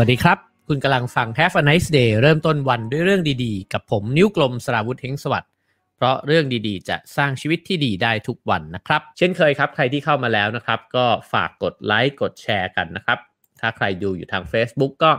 [0.00, 0.38] สวัสดีครับ
[0.68, 5.50] คุณกำลังฟัง Have a nice day เริ่มต้นวันด้วยเรื่องดีๆ กับผมนิ้วกลมสราวุธเฮงสวัสดิ์
[5.96, 13.18] เพราะเรื่องดีๆ จะสร้างชีวิตที่ดีได้ทุกวันนะครับ เช่นเคยครับ ใครที่เข้ามาแล้วนะครับ ก็ฝากกดไลค์กดแชร์กันนะครับ
[13.60, 15.12] ถ้าใครดูอยู่ทาง Facebook ก็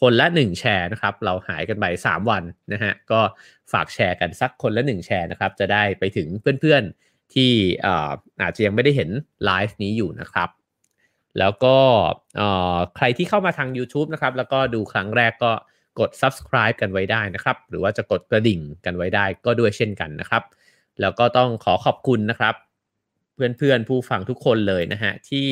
[0.00, 3.20] คนละ 1 แชร์นะครับ เราหายกันไป 3 วันนะฮะก็
[3.72, 6.28] ฝากแชร์กันสักคนละ 1 แชร์นะครับ จะได้ไปถึง
[6.60, 7.52] เพื่อนๆที่
[8.40, 9.10] อาจจะยังไม่ได้เห็น
[9.44, 10.48] ไลฟ์นี้อยู่นะครับ
[11.38, 11.76] แล้วก็
[12.96, 15.52] ใครที่เข้ามาทาง YouTube นะครับ แล้วก็ดูครั้งแรกก็
[16.00, 20.42] กด subscribe กันไว้ได้นะครับ หรือว่าจะกดกระดิ่งกันไว้ได้ก็ด้วยเช่นกันนะครับ
[21.00, 22.54] แล้วก็ต้องขอขอบคุณนะครับ
[23.34, 25.48] เพื่อนๆ ผู้ฟังทุกคนเลยนะฮะ ที่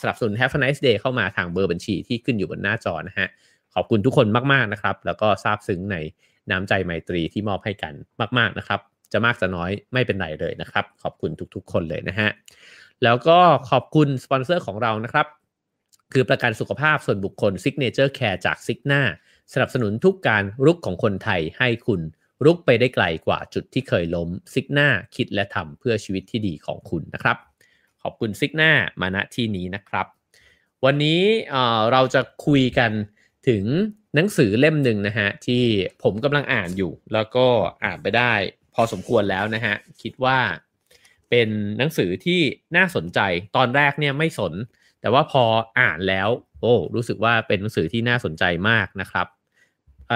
[0.00, 3.28] สนับสนุน Have a nice day เข้ามาทางเบอร์บัญชีที่ขึ้นอยู่บนหน้าจอนะฮะ
[3.74, 5.96] ขอบคุณทุกคนมากๆนะครับ แล้วก็ซาบซึ้งใน
[6.50, 7.94] น้ำใจไมตรีที่มอบให้กัน
[8.38, 8.80] มาก ๆนะครับ
[9.12, 12.28] จะมากจะน้อยไม่เป็นไรเลยนะครับ ขอบคุณทุกๆ คนเลยนะฮะ
[13.04, 13.38] แล้วก็
[13.70, 15.26] ขอบคุณสปอนเซอร์ของเรานะครับ
[16.12, 19.00] คือประกันสุขภาพส่วนบุคคล Signature Care จาก Signa
[19.52, 22.00] สนับสนุนทุกการรุกของคนไทยให้คุณ
[22.44, 27.36] รุกไปได้ไกลกว่าจุดที่เคยล้มซิกหน้าคิดและทำเพื่อชีวิตที่ดีของคุณนะครับ
[28.02, 30.06] ขอบคุณซิกหน้ามาณที่นี้นะครับ
[30.84, 31.22] วันนี้
[31.92, 32.90] เราจะคุยกัน
[33.48, 33.64] ถึง
[34.14, 35.62] หนังสือเล่มหนึ่งนะฮะที่
[36.02, 37.46] ผมกำลังอ่านอยู่ แล้วก็
[37.84, 38.32] อ่านไปได้
[38.74, 40.38] พอสมควรแล้วนะฮะคิดว่า
[41.30, 42.40] เป็นหนังสือที่
[42.76, 43.20] น่าสนใจ
[43.56, 44.54] ตอนแรกเนี่ยไม่สน
[45.00, 45.44] แต่ว่าพอ
[45.80, 46.28] อ่านแล้ว
[46.60, 49.26] โอ้รู้สึกว่าเป็นหนังสือที่น่าสนใจมากนะครับ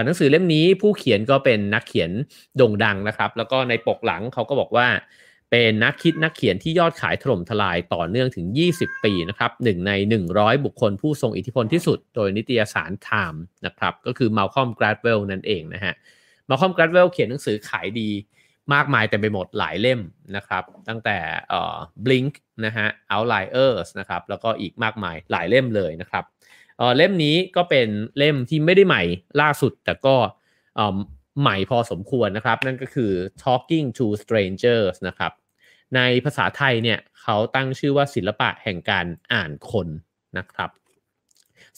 [0.05, 2.11] หนังสือเล่มนี้ผู้เขียนก็เป็นนักเขียน
[2.57, 4.89] โด่งดังนะครับ แล้วก็ในปกหลังเขาก็บอกว่า
[5.51, 9.93] เป็นนักคิดนักเขียนที่ยอดขายถล่มทลายต่อเนื่องถึง 20 ปีนะครับหนึ่งใน
[10.29, 15.95] 100 บุคคลผู้ทรงอิทธิพลที่สุด โดยนิตยสารไทม์นะครับก็คือมาลคอมกราดเวลนั่นเองนะฮะ
[16.49, 18.11] มาลคอมกราดเวลเขียนหนังสือขายดี
[18.75, 20.01] มากมายแต่ไปหมดหลายเล่ม
[20.37, 21.19] นะครับ ตั้งแต่
[21.49, 22.33] เอ่อ Blink
[22.65, 26.25] นะฮะ Outliers นะครับ แล้วก็อีกมากมายหลายเล่มเลยนะครับ
[26.79, 29.03] เออเล่มนี้ก็เป็นเล่มที่ไม่ได้ใหม่
[29.41, 30.17] ล่าสุด แต่ก็
[30.77, 30.99] เออ
[31.41, 33.13] ใหม่พอสมควรนะครับ นั่นก็คือ
[33.45, 35.33] Talking to Strangers นะครับ
[35.97, 39.89] ในภาษาไทยเนี่ยเขาตั้งชื่อว่าศิลปะแห่งการอ่านคน
[40.39, 40.71] นะครับ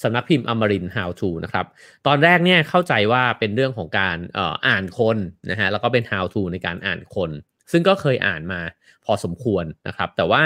[0.03, 1.67] สำนักพิมพ์อมริน How to นะครับ
[2.07, 4.17] ตอนแรกเนี่ยเข้าใจว่าเป็นเรื่องของการ
[4.69, 5.17] อ่านคน
[5.51, 7.31] นะฮะแล้วก็เป็น How to ในการอ่านคน
[7.73, 8.61] ซึ่งก็เคยอ่านมา
[9.05, 10.45] พอสมควรนะครับ แต่ว่า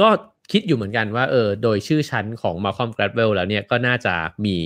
[0.00, 0.08] ก็
[0.52, 4.14] คิดอยู่เหมือนกันว่าเออโดยชื่อชั้นของ Malcolm Gladwell แล้วเนี่ยก็น่าจะ
[4.46, 4.56] มี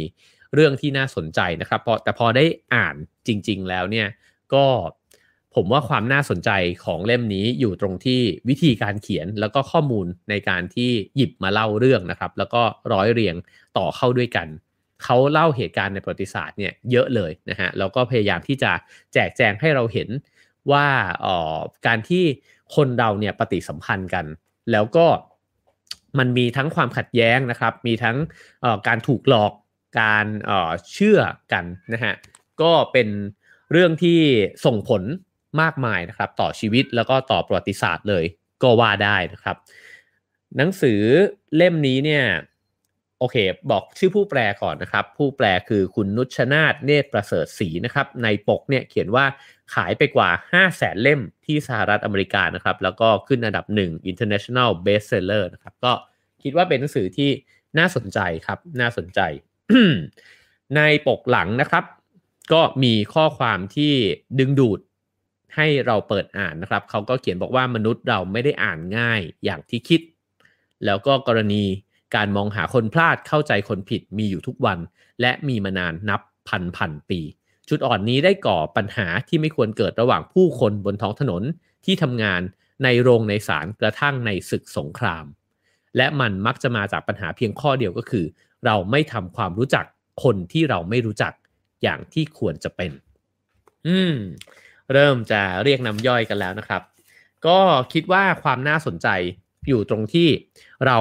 [0.55, 2.95] เรื่องที่น่าสนใจนะครับพอแต่พอได้อ่าน
[3.27, 4.09] จริง ๆ แล้วเนี่ย
[4.55, 4.65] ก็
[5.55, 6.51] ผมว่าความน่าสนใจ
[6.85, 13.37] ของเล่มนี้อยู่ตรงที่วิธีการเขียนแล้วก็ข้อมูลในการที่หยิบมาเล่าเรื่องนะครับ แล้วก็ร้อยเรียง
[13.77, 14.49] ต่อเข้าด้วยกัน
[15.05, 18.73] เขาเล่าเหตุการณ์ในประวัติศาสตร์เนี่ยเยอะเลยนะฮะแล้วก็พยายามที่จะ
[19.13, 20.09] แจกแจงให้เราเห็น
[20.73, 20.87] ว่า
[21.25, 21.27] อ
[21.57, 22.25] อการที่
[22.75, 24.27] คนเราเนี่ยปฏิสัมพันธ์กัน
[24.73, 25.07] แล้วก็
[26.19, 28.17] มันมีทั้งความขัดแย้งนะครับ มีทั้ง
[28.87, 29.53] การถูกหลอก
[30.01, 30.27] การ
[30.93, 31.21] เชื่อ
[31.53, 32.15] กันนะฮะ
[32.63, 33.09] ก็เป็น
[33.73, 34.21] เรื่องที่
[34.65, 35.03] ส่งผล
[35.61, 38.25] มากมายนะครับ ต่อชีวิตแล้วก็ต่อประวัติศาสตร์เลย
[38.63, 39.57] ก็ว่าได้นะครับ
[40.57, 41.01] หนังสือ
[41.57, 42.25] เล่มนี้เนี่ย
[43.19, 43.37] โอเค
[43.71, 49.25] บอกชื่อผู้แปลก่อนนะครับ ผู้แปลคือคุณนุชนาธเนตรประเสริฐศรีนะครับ ในปกเนี่ยเขียนว่า
[49.75, 55.93] ขายไปกว่า 5 0 0แสนเล่มที่สหรัฐอเมริกานะครับ แล้วก็ขึ้นอันดับ 1 international bestseller นะครับ ก็
[56.43, 57.31] คิดว่าเป็นหนังสือที่
[57.79, 59.21] น่าสนใจครับ น่าสนใจ
[60.77, 61.85] ในปกหลังนะครับ
[62.53, 63.93] ก็มีข้อความที่
[64.39, 64.81] ดึงดูด
[65.57, 70.01] ให้เราเปิดอ่านนะครับเขาก็เขียนบอกว่ามนุษย์เราไม่ได้อ่านง่ายอย่างที่คิด
[70.85, 71.65] แล้วก็กรณี
[72.15, 74.79] การมองหาคนพลาดเข้าใจคนผิดมีอยู่ทุกวัน
[75.21, 77.21] และมีมานานนับพันพันปี
[77.69, 81.43] จุดอ่อนนี้ได้ก่อปัญหาที่ไม่ควรเกิดระหว่างผู้คนบนท้องถนน
[81.85, 82.41] ที่ทำงาน
[82.85, 85.25] ในโรงในศาลกระทั่งในศึกสงคราม
[85.97, 88.25] และมันมักจะมาจากปัญหาเพียงข้อเดียวก็คือ
[88.65, 89.85] เราไม่ทำความรู้จัก
[90.23, 91.33] คนที่เราไม่รู้จัก
[91.83, 92.93] อย่างที่ควรจะเป็น
[93.87, 94.17] อืม
[94.93, 96.83] เริ่มจะเรียกน้ำย่อยกันแล้วนะครับ
[97.47, 97.59] ก็
[97.93, 99.09] คิดว่าความน่าสนใจ
[99.69, 100.29] อยู่ตรงที่
[100.87, 100.99] เรา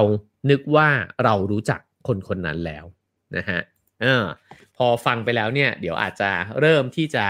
[0.50, 0.88] นึกว่า
[1.24, 2.84] เรารู้จักคนคนนั้นแล้ว
[3.36, 3.60] นะฮะ
[4.04, 4.24] ออ
[4.76, 6.30] พอฟังไปแล้วเนี่ยเดี๋ยวอาจจะ
[6.60, 7.26] เริ่มที่จะ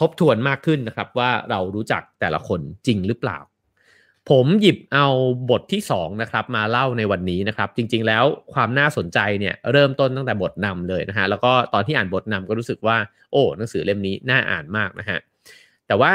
[0.00, 3.38] ทบทวนมากขึ้นนะครับว่าเรารู้จักแต่ละคนจริงหรือเปล่า
[4.30, 5.06] ผมหยิบเอา
[5.50, 8.24] บทที่2นะครับมาเล่าในวันนี้นะครับ จริงๆแล้ว
[8.54, 12.96] ความน่าสนใจเนี่ยเริ่มต้นตั้งแต่บทนำเลยนะฮะแล้วก็ตอนที่อ่านบทนำก็รู้สึกว่า
[13.32, 15.18] โอ้หนังสือเล่มนี้น่าอ่านมากนะฮะ
[15.86, 16.12] แต่ว่า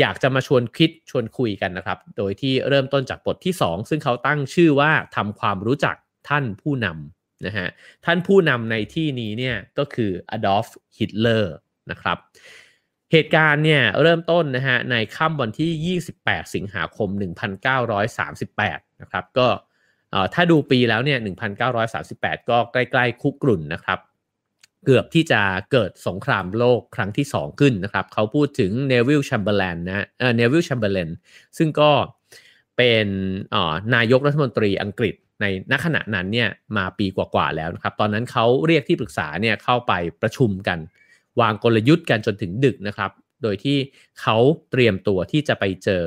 [0.00, 5.96] อยากจะมาชวนคิดชวนคุยกันนะครับ โดยที่เริ่มต้นจากบทที่ 2 ซึ่งเขาตั้งชื่อว่าทำความรู้จัก
[6.28, 7.68] ท่านผู้นำนะฮะ
[8.04, 10.68] ท่านผู้นำในที่นี้เนี่ยก็คืออดอล์ฟ
[10.98, 11.54] ฮิตเลอร์
[11.90, 12.18] นะครับ
[13.12, 17.08] เหตุการณ์เนี่ยเริ่มต้นนะฮะในค่ำวันที่ 28 สิงหาคม
[18.04, 19.48] 1938 นะครับก็
[20.34, 21.18] ถ้าดูปีแล้วเนี่ย
[21.84, 23.98] 1938 ก็ใกล้ ๆ คุกรุ่นนะครับ
[24.84, 25.40] เกือบที่จะ
[25.72, 31.08] เกิดสงครามโลกครั้งที่ 2 ขึ้นนะครับ เขาพูดถึงเนวิลแชมเบอร์แลนนะเออเนวิลแชมเบอร์แลน
[31.58, 31.90] ซึ่งก็
[32.76, 33.06] เป็น
[33.94, 39.92] นายกรัฐมนตรีอังกฤษในณขณะนั้นเนี่ยมาปีกว่าๆแล้วนะครับ ตอนนั้นเขาเรียกที่ปรึกษาเนี่ยเข้าไป
[40.22, 40.78] ประชุมกัน
[41.40, 43.10] วางกลยุทธ์กันจนถึงดึกนะครับ
[43.42, 43.78] โดยที่
[44.20, 44.36] เขา
[44.70, 46.02] เตรียมตัวที่จะไปเจอ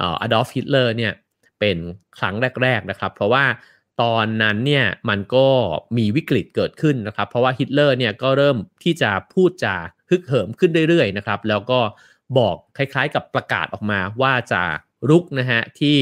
[0.00, 1.12] อดอล์ฟฮิตเลอร์เนี่ย
[1.60, 1.76] เป็น
[2.18, 3.44] ครั้งแรก ๆนะครับ เพราะว่า
[4.02, 5.46] ตอนนั้นเนี่ยมันก็
[5.96, 9.76] มีวิกฤตเกิดขึ้นนะครับ เพราะว่าฮิตเลอร์เนี่ยก็เริ่มที่จะพูดจา
[10.10, 11.80] ฮึกเหิมขึ้นเรื่อยๆนะครับ แล้วก็
[12.38, 14.62] บอกคล้ายๆกับประกาศออกมาว่าจะ
[15.10, 15.98] รุกนะฮะที่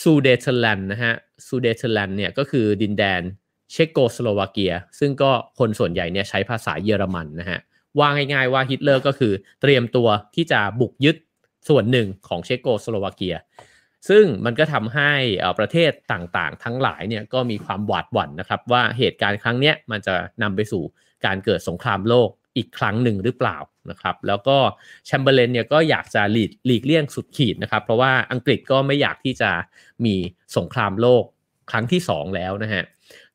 [0.00, 1.12] ซูเดเทแลนด์นะฮะ
[1.46, 3.22] ซูเดเทแลนด์เนี่ยก็คือดินแดน
[3.72, 7.58] เชโกสโลวาเกีย ซึ่งก็คนส่วนใหญ่เนี่ยใช้ภาษาเยอรมันนะฮะ
[7.98, 11.16] ว่าง่ายๆว่าฮิตเลอร์ก็คือเตรียมตัวที่จะบุกยึด
[11.68, 13.36] ส่วนหนึ่งของเชโกสโลวาเกีย
[14.08, 15.10] ซึ่งมันก็ทำให้
[15.58, 20.82] ประเทศต่างๆ ทั้งหลายเนี่ยก็มีความหวาดหวั่นนะครับ ว่าเหตุการณ์ครั้งนี้มันจะนำไปสู่
[21.24, 23.58] การเกิดสงครามโลกอีกครั้งหนึ่งหรือเปล่า
[23.90, 24.56] นะครับ แล้วก็
[25.06, 29.50] แชมเบอร์เลนเนี่ยก็อยากจะหลีกหลีกเลี่ยงสุดขีดนะครับ เพราะว่าอังกฤษก็ไม่อยากที่จะ
[30.04, 30.14] มี
[30.56, 31.24] สงครามโลก
[31.70, 32.84] ครั้งที่ 2 แล้วนะฮะ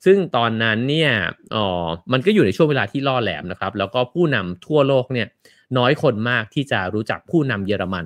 [0.05, 1.11] ซึ่งตอนนั้นเนี่ย
[1.55, 5.27] อ๋อมันก็อยู่ในช่วงเวลาที่ล่อแหลมนะครับ แล้วก็ผู้นำทั่วโลกเนี่ย
[5.77, 8.05] น้อยคนมากที่จะรู้จักผู้นำเยอรมัน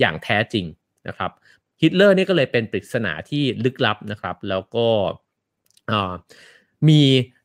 [0.00, 0.66] อย่างแท้จริง
[1.08, 1.30] นะครับ
[1.82, 4.88] ฮิตเลอร์นี่ก็เลยเป็นปริศนาที่ลึกลับนะครับ แล้วก็
[6.88, 7.02] มี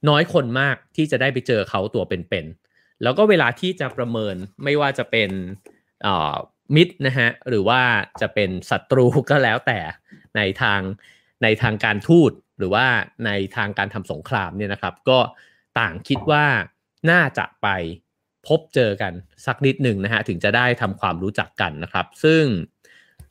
[0.10, 5.30] น้อยคนมากที่จะได้ไปเจอเขาตัวเป็นๆแล้วก็เวลาที่จะประเมินไม่ว่าจะเป็น
[6.76, 7.82] มิตรนะฮะหรือว่า
[8.22, 9.80] จะเป็นศัตรูก็แล้วแต่
[10.36, 10.82] ในทาง
[11.44, 12.86] ในทางการทูตหรือว่า
[13.26, 15.20] ในทางการทำสงครามเนี่ยนะครับ ก็
[15.80, 16.46] ต่างคิดว่า
[17.12, 17.68] น่าจะไป
[18.48, 19.14] พบเจอกัน
[19.46, 22.44] สักนิดหนึ่งนะฮะถึงจะได้ทำความรู้จักกันนะครับ ซึ่ง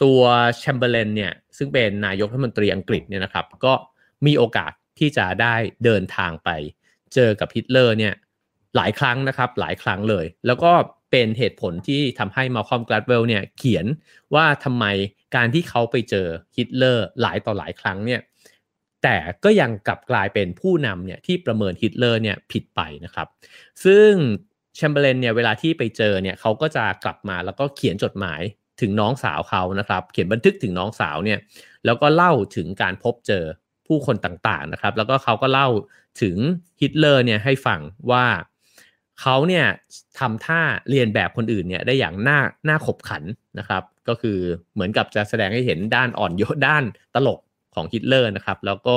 [0.03, 0.21] ตัว
[0.59, 3.75] แชมเบอร์เลนเนี่ยซึ่งเป็นนายกรัฐมนตรีอังกฤษเนี่ยนะครับ ก็
[4.27, 5.55] มีโอกาสที่จะได้
[5.85, 6.51] เดินทางไป
[7.15, 8.15] เจอกับฮิตเลอร์เนี่ย
[8.77, 10.73] หลายครั้งนะครับหลายครั้งเลย แล้วก็
[11.11, 13.87] เป็นเหตุผลที่ทำให้มัลคอมแกลดเวลล์เนี่ยเขียน
[14.35, 14.85] ว่าทำไม
[15.37, 16.27] การที่เขาไปเจอ
[16.57, 18.21] ฮิตเลอร์หลายต่อหลายครั้งเนี่ย
[19.03, 23.29] แต่ก็ยังกลับกลายเป็นผู้นำเนี่ยที่ประเมินฮิตเลอร์เนี่ยผิดไปนะครับ
[23.85, 24.11] ซึ่ง
[24.77, 28.41] แชมเบอร์เลนเนี่ยเวลาที่ไปเจอเนี่ยเขาก็จะกลับมาแล้วก็เขียนจดหมาย
[28.81, 31.39] ถึงน้องสาวเขานะครับ เขียนบันทึกถึงน้องสาวเนี่ย
[31.85, 33.45] แล้วก็เล่าถึงการพบเจอ
[33.87, 35.69] ผู้คนต่างๆนะครับ แล้วก็เขาก็เล่า
[36.23, 36.37] ถึง
[36.81, 37.81] ฮิตเลอร์เนี่ยให้ฟัง
[38.11, 38.27] ว่า
[39.21, 39.67] เขาเนี่ย
[40.19, 40.61] ทำท่า
[40.91, 42.39] เรียนแบบคนอื่นเนี่ยได้อย่างน่า
[42.69, 43.23] น่าขบขัน
[43.59, 44.39] นะครับ ก็คือ
[44.75, 46.85] เหมือนกับจะแสดงให้เห็นด้านอ่อนโยนด้าน
[47.15, 47.41] ตลก
[47.75, 48.97] ของฮิตเลอร์นะครับ แล้วก็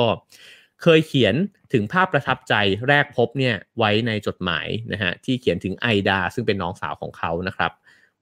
[0.82, 1.34] เคยเขียน
[1.72, 2.54] ถึงภาพประทับใจ
[2.88, 7.72] แรกพบเนี่ยไว้ในจดหมายนะฮะที่เขียนถึงไอดา ซึ่งเป็นน้องสาวของเขานะครับ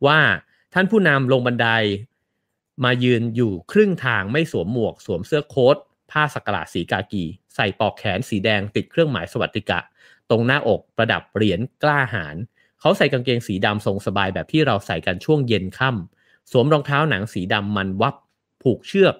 [0.07, 0.19] ว่า
[0.79, 1.69] ท่านผู้นำลงบันได
[2.85, 5.77] มายืนอยู่ครึ่งทางไม่สวมหมวก สวมเสื้อโค้ท
[6.11, 7.25] ผ้าสักหลาดสีกากี
[7.55, 9.81] ใส่ปอกแขนสีแดงติดเครื่องหมายสวัสดิกะ
[10.31, 12.37] ตรงหน้าอกประดับเหรียญกล้าหาญ
[12.81, 18.15] เขาใส่กางเกงสีดำทรงสบายแบบที่เราใส่กันช่วงเย็นค่ำสวมรองเท้าหนังสีดำมันวับ
[18.63, 19.15] ผูกเชือก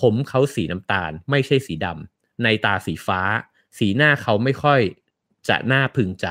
[0.00, 3.20] ผมเขาสีน้ำตาล ไม่ใช่สีดำในตาสีฟ้า
[3.78, 4.80] สีหน้าเขาไม่ค่อย
[5.48, 6.26] จะน่าพึงใจ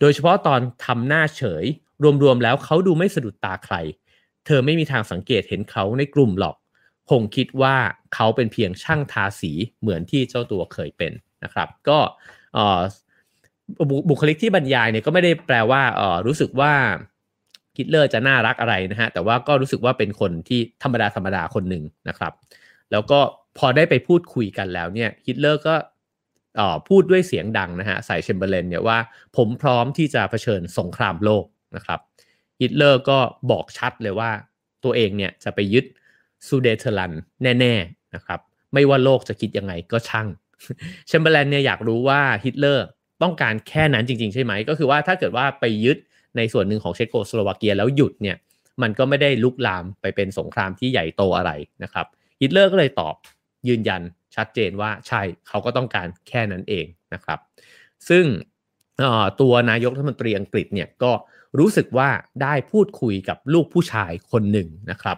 [0.00, 1.64] โดยเฉพาะตอนทำหน้าเฉย
[2.22, 3.76] รวมๆแล้วเขาดูไม่สะดุดตาใคร
[4.46, 6.56] เธอไม่มีทางสังเกตเห็นเขาในกลุ่มหรอก
[7.10, 7.76] คงคิดว่า
[8.14, 11.12] เขาเป็นเพียงช่างทาสีเหมือนที่เจ้าตัวเคยเป็น
[11.44, 11.98] นะครับ ก็
[14.08, 15.82] บุคลิกที่บรรยายเนี่ยก็ไม่ได้แปลว่า
[16.26, 16.72] รู้สึกว่า
[17.76, 22.32] ฮิตเลอร์จะน่ารักอะไรนะฮะ แต่ว่าก็รู้สึกว่าเป็นคนที่ธรรมดาธรรมดาคนหนึ่งนะครับ
[22.92, 23.18] แล้วก็
[23.58, 25.74] พอได้ไปพูดคุยกันแล้วเนี่ยฮิตเลอร์ก็
[26.88, 28.98] พูดด้วยเสียงดังนะฮะใส่เชมเบอร์เลนเนี่ยว่า
[29.36, 31.44] ผมพร้อมที่จะเผชิญสงครามโลก
[31.76, 32.00] นะครับ
[32.60, 33.18] ฮิตเลอร์ก็
[33.50, 34.30] บอกชัดเลยว่า
[34.84, 35.84] ตัวเองเนี่ยจะไปยึด
[36.46, 37.12] ซูเดเทแลนด์
[37.60, 38.40] แน่ๆนะครับ
[38.74, 40.28] ไม่ว่าโลกจะคิดยังไงก็ช่าง
[41.08, 42.86] แชมเบอร์แลนเนี่ยอยากรู้ว่าฮิตเลอร์
[43.22, 45.98] ต้องการแค่นั้นจริงๆ ใช่ไหม ก็คือว่าถ้าเกิดว่าไปยึด
[46.36, 48.36] ในส่วนหนึ่งของเชโกสโลวาเกียแล้วหยุดเนี่ย
[48.82, 51.50] มันก็ไม่ได้ลุกลามไปเป็นสงครามที่ใหญ่โตอะไร
[51.82, 52.06] นะครับ
[52.40, 53.14] ฮิตเลอร์ก็เลยตอบ
[53.68, 54.02] ยืนยัน
[54.36, 57.38] ชัดเจนว่าใช่เขาก็ต้องการแค่นั้นเองนะครับ
[58.08, 58.24] ซึ่ง
[59.40, 61.12] ตัวนายกรัฐมนตรีอังกฤษเนี่ยก็
[61.58, 62.08] รู้สึกว่า
[62.42, 65.16] ได้พูดคุยกับลูกผู้ชายคนหนึ่งนะครับ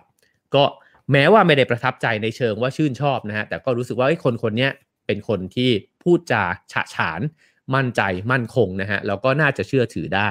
[0.54, 0.64] ก็
[1.12, 4.68] แม้ว่าไม่ได้ประทับใจในเชิงว่าชื่นชอบนะฮะแต่ก็รู้สึกว่าไอ้คนคนนี้
[5.06, 5.70] เป็นคนที่
[6.02, 7.20] พูดจาฉะฉาน
[7.74, 10.30] มั่นใจมั่นคงนะฮะแล้วก็น่าจะเชื่อถือได้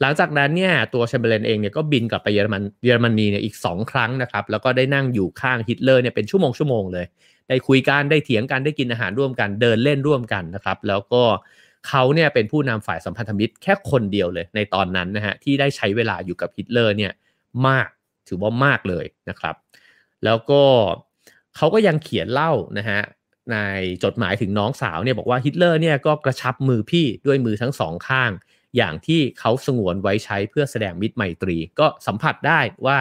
[0.00, 7.06] หลังจากนั้นเนี่ยตัวแชมเบอร์เลนเองเนี่ยก็บินกลับไปเยอรมันเยอรมนีเนี่ยอีก 2 ครั้งนะครับแล้วก็ได้นั่งอยู่ข้างฮิตเลอร์เนี่ยเป็นชั่วโมงชั่วโมงเลย
[7.48, 11.22] ได้คุยกันได้เถียงกันได้กินอาหารร่วมกันเดินเล่นร่วมกันนะครับแล้วก็
[11.88, 17.12] เขาเนี่ยเป็นผู้นำฝ่ายสัมพันธมิตรแค่คนเดียวเลยในตอนนั้นนะฮะที่ได้ใช้เวลาอยู่กับฮิตเลอร์เนี่ย
[17.66, 17.88] มาก
[18.28, 19.54] ถือว่ามากเลยนะครับ
[20.24, 20.62] แล้วก็
[21.56, 23.00] เขาก็ยังเขียนเล่านะฮะ
[23.52, 23.56] ใน
[24.04, 28.30] จดหมายถึงน้องสาวเนี่ยบอกว่าฮิตเลอร์เนี่ยก็กระชับมือพี่ด้วยมือทั้งสองข้าง
[28.76, 32.98] อย่างที่เขาสงวนไว้ใช้เพื่อแสดงมิตรไมตรี ก็สัมผัสได้ว่า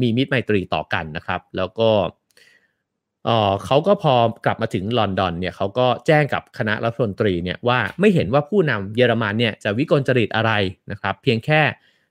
[0.00, 10.52] มีมิตรไมตรีต่อกันนะครับ แล้วก็เขาก็พอกลับมาถึงลอนดอนเนี่ยเขาก็แจ้งกับคณะรัฐมนตรีเนี่ยว่าไม่เห็นว่าผู้นำเยอรมันเนี่ยจะวิกลจริตอะไร
[10.90, 11.60] นะครับ เพียงแค่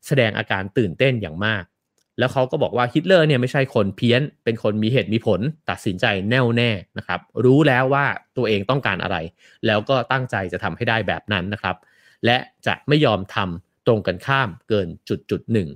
[0.08, 1.64] แสดงอาการตื่นเต้นอย่างมาก
[2.20, 8.06] แล้วเขาก็บอกว่าฮิตเลอร์เนี่ยไม่ใช่คนเพี้ยน เป็นคนมีเหตุมีผล ตัดสินใจแน่วแน่นะครับ รู้แล้วว่า
[8.38, 9.18] ตัวเองต้องการอะไร
[9.66, 11.76] แล้วก็ตั้งใจจะทำให้ได้แบบนั้นนะครับ
[12.26, 12.38] และ
[12.68, 15.68] จะไม่ยอมทำตรงกันข้ามเกินจุดจุดหนึ่ง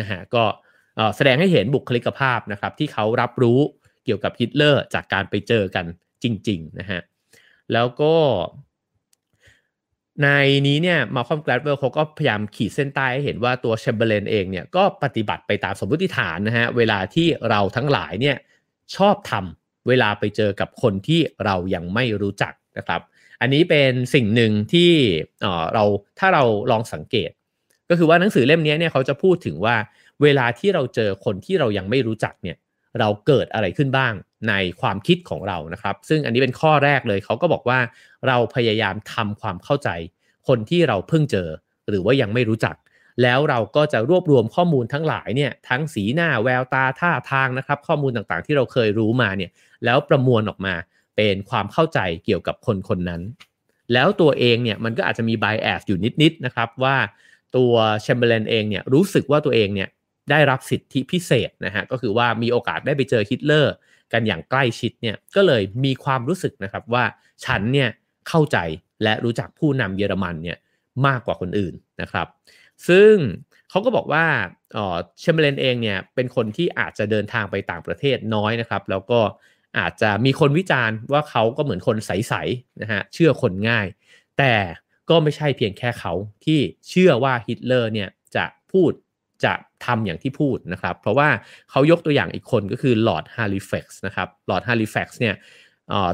[0.00, 0.44] นะฮะก็
[1.16, 3.60] แสดงให้เห็นบุคลิกภาพนะครับที่เขารับรู้
[4.06, 5.86] เกี่ยวกับฮิตเลอร์จากการไปเจอกัน
[6.22, 7.00] จริงๆนะฮะ
[7.72, 8.14] แล้วก็
[10.22, 10.28] ใน
[10.66, 18.36] นี้เนี่ยมัลคอมแกลดเวลล์เขาก็พยายามขีดเส้นใต้ให้เห็นว่าตัวแชมเบอร์เลนเองเนี่ยก็ปฏิบัติไปตามสมมติฐานนะฮะเวลาที่เราทั้งหลายเนี่ย
[18.96, 23.00] ชอบทำเวลาไปเจอกับคนที่เรายังไม่รู้จักนะครับ
[23.40, 24.92] อันนี้เป็นสิ่งหนึ่งที่
[25.74, 25.84] เรา
[26.18, 27.30] ถ้าเราลองสังเกต
[27.88, 29.76] ก็คือว่าหนังสือเล่มนี้เนี่ยเขาจะพูดถึงว่า
[30.22, 32.56] เวลาที่เราเจอคนที่เรายังไม่รู้จักเนี่ย
[33.00, 34.12] เราเกิดอะไรขึ้นบ้าง
[34.48, 37.78] ในความคิดของเรานะครับ ซึ่งอันนี้เป็นข้อแรกเลยเขาก็บอกว่า
[38.26, 39.88] เราพยายามทำความเข้าใจ
[40.48, 41.48] คนที่เราเพิ่งเจอ
[41.88, 42.76] หรือว่ายังไม่รู้จัก
[43.22, 49.50] แล้วเราก็จะรวบรวมข้อมูลทั้งหลายเนี่ยทั้งสีหน้าแววตาท่าทางนะครับ ข้อมูลต่างๆ ที่เราเคยรู้มาเนี่ย
[49.84, 50.74] แล้วประมวลออกมา
[51.16, 53.22] เป็นความเข้าใจเกี่ยวกับคนคนนั้น
[53.92, 56.96] แล้วตัวเองเนี่ยมันก็อาจจะมี bias อยู่นิดๆนะครับว่า
[57.56, 57.72] ตัว
[58.02, 59.88] แชมเบอร์เลนเองเนี่ยรู้สึกว่าตัวเองเนี่ย
[60.30, 63.74] ได้รับสิทธิพิเศษนะฮะก็คือว่ามีโอกาสได้ไปเจอฮิตเลอร์
[64.12, 67.04] กันอย่างใกล้ชิดเนี่ยก็เลยมีความรู้สึกนะครับว่า
[67.44, 67.88] ฉันเนี่ย
[68.28, 68.58] เข้าใจ
[69.02, 70.58] และรู้จักผู้นำเยอรมันเนี่ย
[71.06, 72.26] มากกว่าคนอื่นนะครับ
[72.88, 73.14] ซึ่ง
[73.70, 74.24] เขาก็บอกว่า
[74.72, 79.20] แชมเบอร์เลนเองเนี่ยเป็นคนที่อาจจะเดินทางไปต่างประเทศน้อยนะครับ แล้วก็
[79.78, 83.86] อาจจะมีคนวิจารณ์ว่าเขาก็เหมือนคนใสๆนะฮะเชื่อคนง่าย
[84.38, 84.54] แต่
[85.10, 86.12] ก็ไม่ใช่เพียงแค่เขา
[86.44, 88.92] ที่เชื่อว่าฮิตเลอร์เนี่ยจะพูด
[89.44, 89.52] จะ
[89.86, 91.28] ทำอย่างที่พูดนะครับ เพราะว่า
[91.70, 95.34] เขายกตัวอย่างอีกคนก็คือลอร์ดฮาริแฟกซ์นะครับลอร์ดฮาริแฟกซ์เนี่ย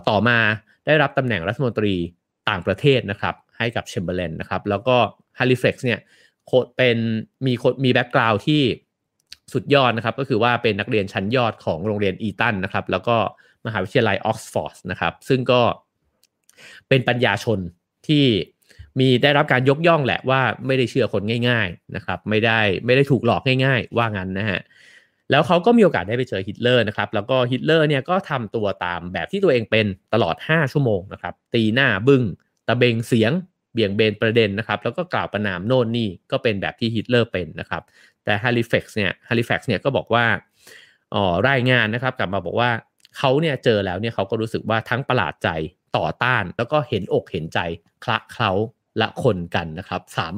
[0.08, 0.38] ต่อมา
[0.86, 1.94] ได้รับตำแหน่งรัฐมนตรี
[2.48, 4.96] ต่างประเทศนะครับให้กับเชมเบอร์เลนนะครับแล้วก็
[5.38, 6.00] ฮาริแฟกซ์เนี่ย
[6.46, 6.98] โคเป็น
[7.46, 7.52] มี
[7.84, 8.62] มี background ที่
[9.52, 13.16] สุดยอดนะครับก็คือว่าเป็นนักเรียนชั้นยอดของโรงเรียนอีตันนะครับแล้วก็
[13.66, 15.60] มหาวิทยาลัยออกซฟอร์ดนะครับซึ่งก็
[16.88, 17.58] เป็นปัญญาชน
[18.08, 18.24] ที่
[18.99, 24.61] มีได้รับการยกย่องแหละว่าไม่ได้เชื่อคนง่าย ๆนะครับ ไม่ได้ไม่ได้ถูกหลอกง่าย ๆ ว่างั้นนะฮะ
[25.30, 32.22] แล้วเขาก็มีโอกาสได้ไปเจอฮิตเลอร์นะครับ แล้วก็ฮิตเลอร์เนี่ยก็ทำตัวตามแบบที่ตัวเองเป็นตลอด 5 ชั่วโมงนะครับ ตีหน้าบึ้ง
[32.68, 33.32] ตะเบ็งเสียง
[33.72, 37.82] เบี่ยงเบนประเด็นนะครับ แล้วก็กล่าวประนามโน่นนี่ก็เป็นแบบที่ฮิตเลอร์เป็นนะครับ
[38.25, 40.25] แต่ฮาริแฟกซ์เนี่ยฮาริแฟกซ์เนี่ยก็บอกว่า
[41.14, 42.70] อ๋อรายงานนะครับกลับมาบอกว่า
[43.18, 45.49] เขาเนี่ยเจอแล้วเนี่ยเขาก็รู้สึกว่าทั้งประหลาดใจ
[45.96, 47.58] ต่อต้าน แล้วก็เห็นอกเห็นใจ
[48.04, 48.52] คละเคล้า
[49.00, 50.34] ละคนกันนะครับสาม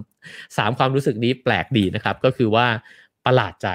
[0.56, 2.66] สามความรู้สึกนี้แปลกดีนะครับ ก็คือว่า
[3.26, 3.68] ประหลาดใจ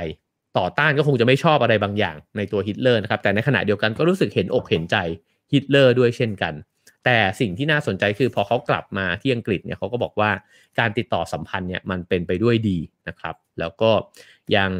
[0.58, 4.98] ต่อต้านก็คงจะไม่ชอบอะไรบางอย่างในตัวฮิตเลอร์นะครับ แต่ในขณะเดียวกันก็รู้สึกเห็นอกเห็นใจ
[5.54, 6.54] ฮิตเลอร์ด้วยเช่นกัน
[7.06, 10.32] แต่สิ่งที่น่าสนใจคือพอเขากลับมาที่อังกฤษเนี่ยเขาก็บอกว่า
[10.80, 13.92] การติดต่อสัมพันธ์เนี่ยมันเป็นไปด้วยดีนะครับ แล้วก็
[14.56, 14.72] ยัง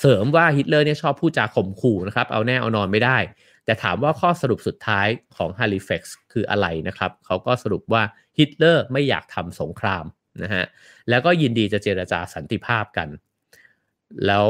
[0.00, 3.18] เสริมว่าฮิตเลอร์เนี่ยชอบพูดจาข่มขู่นะครับ เอาแน่เอานอนไม่ได้
[3.64, 8.02] แต่ถามว่าข้อสรุปสุดท้ายของฮาริเฟกซ์คืออะไรนะครับ เขาก็สรุปว่า
[8.38, 10.04] ฮิตเลอร์ไม่อยากทำสงคราม
[10.42, 10.64] นะฮะ
[11.08, 13.08] แล้วก็ยินดีจะเจรจาสันติภาพกัน
[14.26, 14.46] แล้ว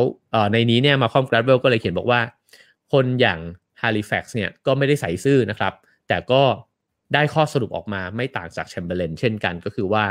[0.53, 2.21] ในนี้เนี่ยมาคอมกราดเวลก็เลยเขียนบอกว่า
[2.93, 3.39] คนอย่าง
[3.83, 5.73] ฮาริแฟกซ์เนี่ยก็ไม่ได้ใส่ซื่อนะครับ
[6.09, 6.43] แต่ก็
[7.15, 10.05] ได้ข้อสรุปออกมาไม่ต่างจากแชมเบอร์เลนเช่นกันก็คือว่า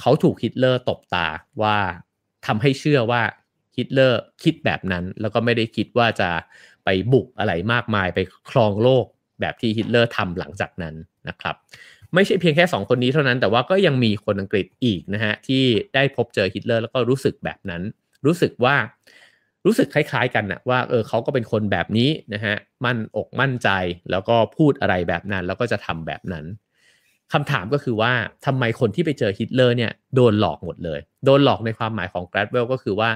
[0.00, 1.26] เขาถูกฮิตเลอร์ตบตา
[1.62, 1.76] ว่า
[2.46, 3.22] ทำให้เชื่อว่า
[3.76, 6.30] ฮิตเลอร์คิดแบบนั้น แล้วก็ไม่ได้คิดว่าจะ
[6.86, 8.18] ไปบุกอะไรมากมายไป
[8.50, 9.06] ครองโลก
[9.40, 10.94] แบบที่ฮิตเลอร์ทำหลังจากนั้น
[11.28, 11.54] นะครับ
[12.14, 15.64] ไม่ใช่เพียงแค่ 2 คนนี้เท่านั้นแต่ว่าก็ยังมีคนอังกฤษอีกนะฮะที่
[15.94, 17.82] ได้พบเจอฮิตเลอร์แล้วก็รู้สึกแบบนั้น
[18.26, 18.76] รู้สึกว่า
[19.66, 23.68] รู้สึกคล้าย ๆ กันนะว่าเออเขาก็เป็นคนแบบนี้นะฮะมั่นอกมั่นใจ
[24.10, 26.44] แล้วก็พูดอะไรแบบนั้น แล้วก็จะทำแบบนั้น
[27.32, 28.12] คำถามก็คือว่า
[28.46, 33.10] ทำไมคนที่ไปเจอฮิตเลอร์เนี่ยโดนหลอกหมดเลย โดนหลอกในความหมายของแกลดเวลล์ก็คือว่า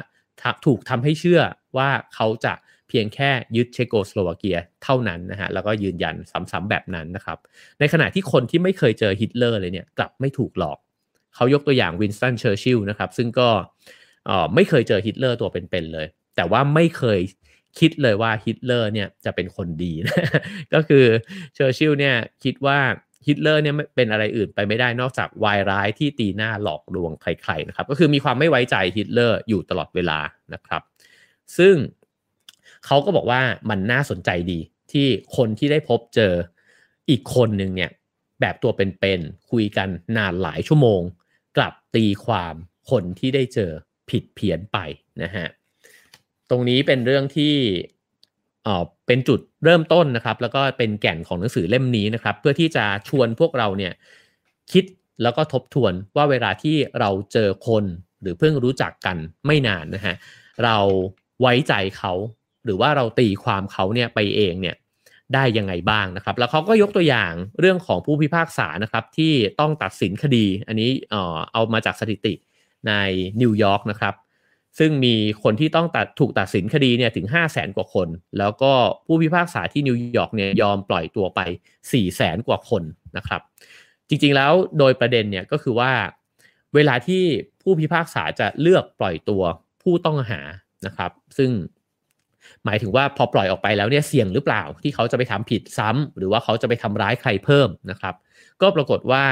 [0.66, 1.40] ถูกทำให้เชื่อ
[1.76, 2.52] ว่าเขาจะ
[2.90, 7.38] เพียงแค่ยึดเชโกสโลวาเกียเท่านั้นนะฮะแล้วก็ยืนยันซ้ำๆแบบนั้นนะครับ
[7.80, 10.78] ในขณะที่คนที่ไม่เคยเจอฮิตเลอร์เลยเนี่ยกลับไม่ถูกหลอก
[11.34, 13.48] เขายกตัวอย่างวินสตันเชอร์ชิลนะครับซึ่งก็
[14.54, 16.06] ไม่เคยเจอฮิตเลอร์ตัวเป็นๆเลย
[16.36, 17.20] แต่ว่าไม่เคย
[17.78, 20.16] คิดเลยว่าฮิตเลอร์เนี่ยจะเป็นคนดีนะ
[20.74, 21.04] ก็คือ
[21.54, 22.78] เชอร์ชิลเนี่ยคิดว่า
[23.26, 30.18] ฮิตเลอร์เนี่ยเป็นอะไรอื่นไปไม่ได้นอกจากวายร้ายที่ตีหน้าหลอกลวงใครๆนะครับก็คือมีความไม่ไว้ใจฮิตเลอร์อยู่ตลอดเวลา
[30.54, 30.82] นะครับ
[31.58, 31.74] ซึ่ง
[32.86, 34.58] เขาก็บอกว่ามันน่าสนใจดี
[34.92, 35.06] ที่
[35.36, 36.32] คนที่ได้พบเจอ
[37.10, 37.90] อีกคนหนึ่งเนี่ย
[38.40, 41.00] แบบตัวเป็นๆคุยกันนานหลายชั่วโมง
[41.56, 42.54] กลับตีความ
[42.90, 43.70] คนที่ได้เจอ
[44.10, 44.78] ผิดเพี้ยนไป
[45.22, 45.46] นะฮะ
[46.50, 47.54] ตรงนี้เป็นเรื่องที่
[48.64, 53.92] เออเป็นจุดเริ่มต้นนะครับ แล้วก็เป็นแก่นของหนังสือเล่มนี้นะครับ เพื่อที่จะชวนพวกเราเนี่ย
[54.72, 54.84] คิด
[55.22, 57.84] แล้วก็ทบทวนว่าเวลาที่เราเจอคน
[58.22, 60.14] หรือเพิ่งรู้จักกันไม่นานนะฮะ
[60.64, 60.76] เรา
[61.40, 62.12] ไว้ใจเขา
[62.64, 64.76] หรือว่าเราตีความเขาเนี่ยไปเองเนี่ย
[65.34, 72.34] ได้ยังไงบ้างนะครับ แล้วเขาก็ยกตัวอย่างเรื่องของผู้พิพากษานะครับที่ต้องตัดสินคดี อันนี้เอ่อเอามาจากสถิติ
[72.88, 72.92] ใน
[73.40, 74.14] นิวยอร์กนะครับ
[74.78, 78.72] ซึ่งมีคนที่ต้องตัดถูกตัดสินคดีเนี่ยถึง 5 0 0แสนกว่าคน แล้วก็
[79.06, 82.82] ผู้พิพากษาที่นิวยอร์กเนี่ยยอมปล่อยตัวไป 4 0 0แสนกว่าคน
[83.16, 83.40] นะครับ
[84.08, 85.92] จริงๆแล้วโดยประเด็นเนี่ยก็คือว่า
[86.74, 87.22] เวลาที่
[87.62, 89.42] ผู้พิพากษาจะเลือกปล่อยตัว
[89.82, 90.40] ผู้ต้องหา
[90.86, 91.50] นะครับ ซึ่ง
[92.64, 98.14] หมายถึงว่าพอปล่อยออกไปแล้วเนี่ยเสี่ยงหรือเปล่าที่เขาจะไปทำผิดซ้ำหรือว่าเขาจะไปทำร้ายใครเพิ่มนะครับ
[98.62, 99.24] ก็ปรากฏว่า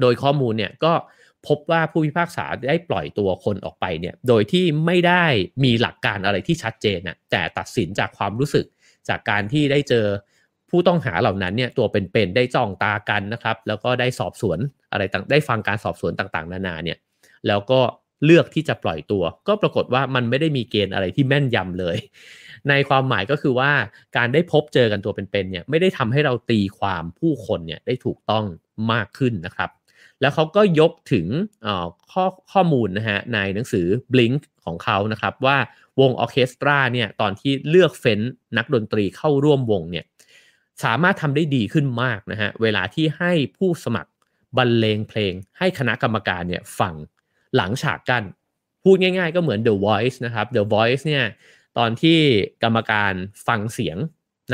[0.00, 0.92] โดยข้อมูลเนี่ยก็
[1.46, 5.24] พบว่าผู้พิพากษาได้ปล่อยตัวคนออกไปเนี่ยโดยที่ไม่ได้
[5.64, 8.66] มีหลักการอะไรที่ชัดเจนนะแต่ตัดสินจากความรู้สึก
[9.08, 10.06] จากการที่ได้เจอ
[10.70, 14.58] ผู้ต้องหาเหล่านั้นเนี่ยตัวเป็นๆได้จ้องตากันนะครับ แล้วก็ได้สอบสวน
[14.92, 16.98] อะไรต่างได้ฟังการสอบสวนต่างๆ นานาเนี่ย
[17.46, 17.80] แล้วก็
[18.24, 21.96] เลือกที่จะปล่อยตัว ก็ปรากฏว่ามันไม่ได้มีเกณฑ์อะไรที่แม่นยำเลย
[22.68, 23.70] ในความหมายก็คือว่า
[24.16, 28.44] การได้พบเจอกันตัวเป็นๆเนี่ยไม่ได้ทำให้เราตีความผู้คนเนี่ยได้ถูกต้อง
[28.92, 29.70] มากขึ้นนะครับ
[30.20, 31.26] แล้วเขาก็ยกถึง
[32.12, 35.56] ข้อข้อมูลนะฮะในหนังสือ Blink ของเขานะครับ ว่า
[36.00, 38.20] วงออเคสตราเนี่ยตอนที่เลือกเฟ้น
[38.56, 40.04] นักดนตรีเข้าร่วมวงเนี่ย
[40.84, 44.10] สามารถทำได้ดีขึ้นมากนะฮะเวลาที่ให้ผู้สมัคร
[44.56, 46.94] บรรเลงเพลงให้คณะกรรมการเนี่ยฟัง
[47.56, 48.22] หลังฉากกัน
[48.84, 51.24] พูดง่าย ๆ ก็เหมือน The Voice นะครับ The Voice เนี่ย
[51.78, 52.18] ตอนที่
[52.62, 53.12] กรรมการ
[53.46, 53.96] ฟังเสียง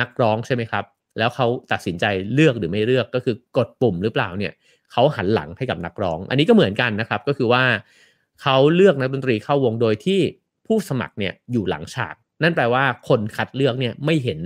[0.00, 0.84] นักร้องใช่ไหมครับ
[1.18, 4.52] แล้วเขาตัดสินใจเลือกหรือไม่เลือกก็คือกดปุ่มหรือเปล่าเนี่ย
[4.92, 7.64] เขาหันหลังให้กับนักร้อง อันนี้ก็เหมือนกันนะครับ ก็คือว่า
[8.42, 10.20] เขาเลือกนักดนตรีเข้าวงโดยที่
[10.66, 14.38] ผู้สมัครเนี่ยอยู่หลังฉาก นั่นแปลว่าคนคัดเลือกเนี่ยไม่เห็น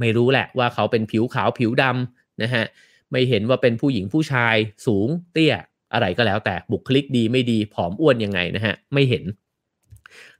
[0.00, 2.64] ไม่รู้แหละว่าเขาเป็นผิวขาวผิวดำนะฮะ
[3.12, 5.54] ไม่เห็นว่าเป็นผู้หญิงผู้ชายสูงเตี้ย
[5.92, 9.24] อะไรก็แล้วแต่บุคลิกดีไม่ดีผอมอ้วนยังไงนะฮะไม่เห็น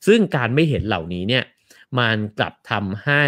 [0.06, 1.44] ซึ่งการไม่เห็นเหล่านี้เนี่ย
[1.98, 3.24] มันกลับทำให้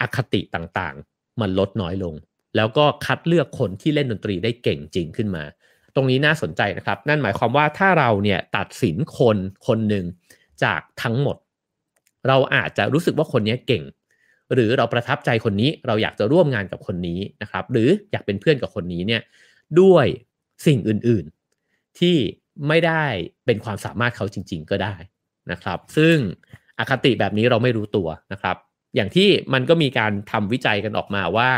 [0.00, 2.14] อคติต่างๆ มันลดน้อยลง
[2.56, 5.44] แล้วก็คัดเลือกคนที่เล่นดนตรีได้เก่งจริงขึ้นมา
[5.94, 10.04] ตรงนี้น่าสนใจนะครับ นั่นหมายความว่าถ้าเราเนี่ยตัดสินคนคนหนึ่ง
[10.64, 11.36] จากทั้งหมด
[12.28, 13.84] เราอาจจะรู้สึกว่าคนนี้เก่ง
[14.54, 19.22] หรือเราประทับใจคนนี้เราอยากจะร่วมงานกับคนนี้นะครับ หรืออยากเป็นเพื่อนกับคนนี้เนี่ย
[19.80, 20.06] ด้วย
[20.66, 22.16] สิ่งอื่นๆ ที่
[22.68, 23.04] ไม่ได้
[23.46, 24.94] เป็นความสามารถเขาจริง ๆ ก็ได้
[25.50, 26.16] นะครับ ซึ่ง
[26.78, 28.56] อคติแบบนี้เราไม่รู้ตัวนะครับ
[28.94, 31.50] อย่างที่มันก็มีการทำวิจัยกันออกมาว่า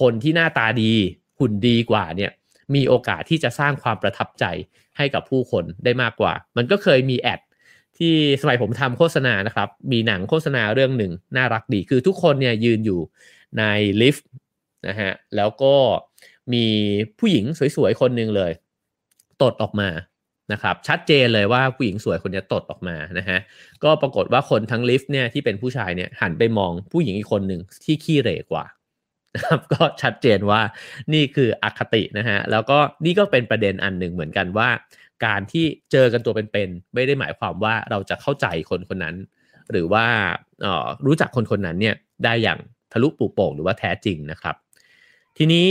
[0.00, 0.92] คนที่หน้าตาดี
[1.38, 2.30] หุ่นดีกว่าเนี่ย
[2.74, 4.44] มีโอกาสที่จะสร้างความประทับใจ
[4.96, 7.40] ให้กับผู้คนได้มากกว่า มันก็เคยมีแอด
[7.98, 13.00] ที่สมัยผมทำโฆษณานะครับ มีหนังโฆษณาเรื่องหนึ่งน่ารักดี คือทุกคนเนี่ยยืนอยู่
[13.58, 13.64] ใน
[14.00, 14.28] ลิฟต์
[14.88, 15.74] นะฮะ แล้วก็
[16.52, 16.66] มี
[17.18, 17.44] ผู้หญิง
[17.76, 18.52] สวยๆคนหนึ่งเลย
[19.42, 19.88] ตดออกมา
[20.52, 23.38] นะครับชัดเจนเลยว่าผู้หญิงสวยคนนี้ตดออกมานะฮะ
[23.84, 28.64] ก็ปรากฏว่าคนทั้งลิฟต์เนี่ยที่เป็นผู้ชายเนี่ยหันไปมองผู้หญิงอีกคนหนึ่งที่ขี้เหร่กว่า
[29.34, 30.60] นะครับก็ชัดเจนว่า
[31.12, 34.68] นี่คืออคตินะฮะแล้วก็นี่ก็เป็นประเด็นอันหนึ่งเหมือนกันว่า
[35.26, 39.16] การที่เจอกันตัวเป็นๆไม่ได้หมายความว่าเราจะเข้าใจคนคนนั้น
[39.70, 40.04] หรือว่า
[41.06, 42.58] รู้จักคนคนนั้นเนี่ยได้อย่าง
[42.92, 44.56] ทะลุปูโป่งหรือว่าแท้จริงนะครับ
[45.36, 45.68] ทีนี้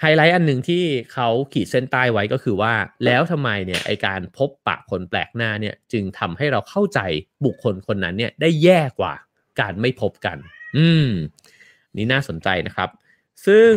[0.00, 7.00] ไฮไลท์อันหนึ่งที่เขาขีดเส้นใต้ไว้ก็คือว่า แล้วทำไมเนี่ยไอการพบปะคนแปลกหน้าเนี่ย จึงทำให้เราเข้าใจ
[7.44, 9.14] บุคคลคนนั้นเนี่ยได้แย่กว่า
[9.60, 10.36] การไม่พบกัน
[10.76, 11.10] อืม
[11.96, 12.88] นี่น่าสนใจนะครับ
[13.46, 13.72] ซึ่ง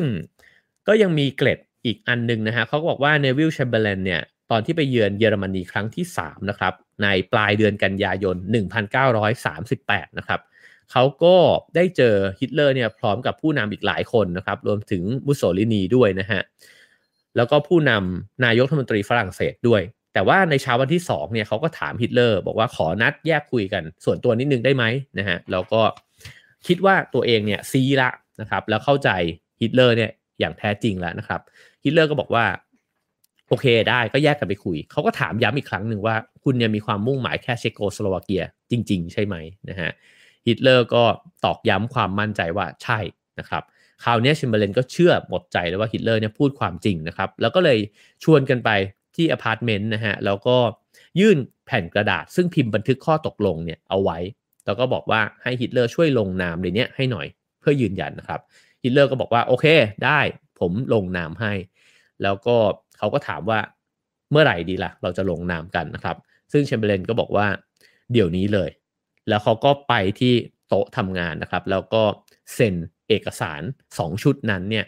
[0.88, 8.36] ก็ยังมีเกร็ดอีกอันนึงนะฮะเขาบอกว่าเนวิลแชมเบอร์เลนเนี่ยตอนที่ไปเยือนเยอรมนีครั้งที่ 3 นะครับ ในปลายเดือนกันยายน
[9.27, 10.39] 1938 นะครับ
[10.91, 11.36] เขาก็
[11.75, 16.41] ได้เจอฮิตเลอร์เนี่ยพร้อมกับผู้นำอีกหลายคนนะครับ รวมถึงมุสโสลินีด้วยนะฮะ
[17.36, 19.82] แล้วก็ผู้นำนายกรัฐมนตรีฝรั่งเศสด้วย
[20.13, 24.84] แต่ว่าในเช้าวันที่2เนี่ยเขาก็ถามฮิตเลอร์บอกว่าขอนัดแยกคุยกัน ส่วนตัวนิดนึงได้ไหม
[25.19, 25.82] นะฮะ แล้วก็
[26.67, 28.10] คิดว่าตัวเองเนี่ยซี้ละ
[28.41, 29.10] นะครับ แล้วเข้าใจ
[29.62, 31.41] ฮิตเลอร์เนี่ยอย่างแท้จริงแล้วนะครับ
[31.84, 32.45] ฮิตเลอร์ก็บอกว่า
[33.49, 39.36] โอเคได้ก็แยกกันไปคุย เขาก็ถามย้ำอีกครั้งหนึ่งว่า คุณเนี่ยมีความมุ่งหมายแค่เชโกสโลวาเกียจริง ๆ ใช่ไหม
[39.69, 39.91] นะฮะ
[40.47, 41.04] ฮิตเลอร์ก็
[41.45, 42.99] ตอกย้ำความมั่นใจว่าใช่
[43.39, 43.63] นะครับ
[44.04, 47.80] คราวนี้แชมเบอร์เลนก็เชื่อหมดใจเลยว่าฮิตเลอร์เนี่ยพูดความจริงนะครับ แล้วก็เลย
[48.23, 48.69] ชวนกันไป
[49.15, 50.58] ที่อพาร์ตเมนต์นะฮะแล้วก็
[51.19, 54.17] ยื่นแผ่นกระดาษ ซึ่งพิมพ์บันทึกข้อตกลงเนี่ยเอาไว้
[54.65, 57.27] แล้วก็บอกว่าให้ฮิตเลอร์ช่วยลงนามในเนี้ยให้หน่อย
[57.60, 58.41] เพื่อยืนยันนะครับ
[58.84, 59.65] ฮิตเลอร์ก็บอกว่าโอเค
[60.06, 60.19] ได้
[60.60, 61.54] ผมลงนามให้
[62.23, 62.56] แล้วก็
[62.97, 63.60] เขาก็ถามว่า
[64.32, 66.17] เมื่อไหร่ดีล่ะ เราจะลงนามกันนะครับ
[66.51, 67.47] ซึ่งแชมเบอร์เลนก็บอกว่า
[68.13, 68.69] เดี๋ยวนี้เลย
[69.29, 70.34] แล้วเขาก็ไปที่
[70.67, 72.03] โต๊ะทำงานนะครับ แล้วก็
[72.53, 72.75] เซ็น
[73.07, 73.62] เอกสาร
[73.97, 74.86] 2 ชุดนั้นเนี่ย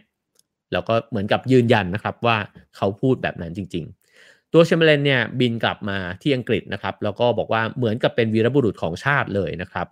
[0.74, 2.38] แล้วก็เหมือนกับยืนยันนะครับว่า
[2.78, 3.86] เขาพูดแบบนั้นจริง
[4.20, 9.88] ๆ ตัวแชมเบรนเนี่ยบินกลับมาที่อังกฤษนะครับแล้วก็บอกว่าเหมือนกับเป็นวีรบุรุษของชาติเลยนะครับ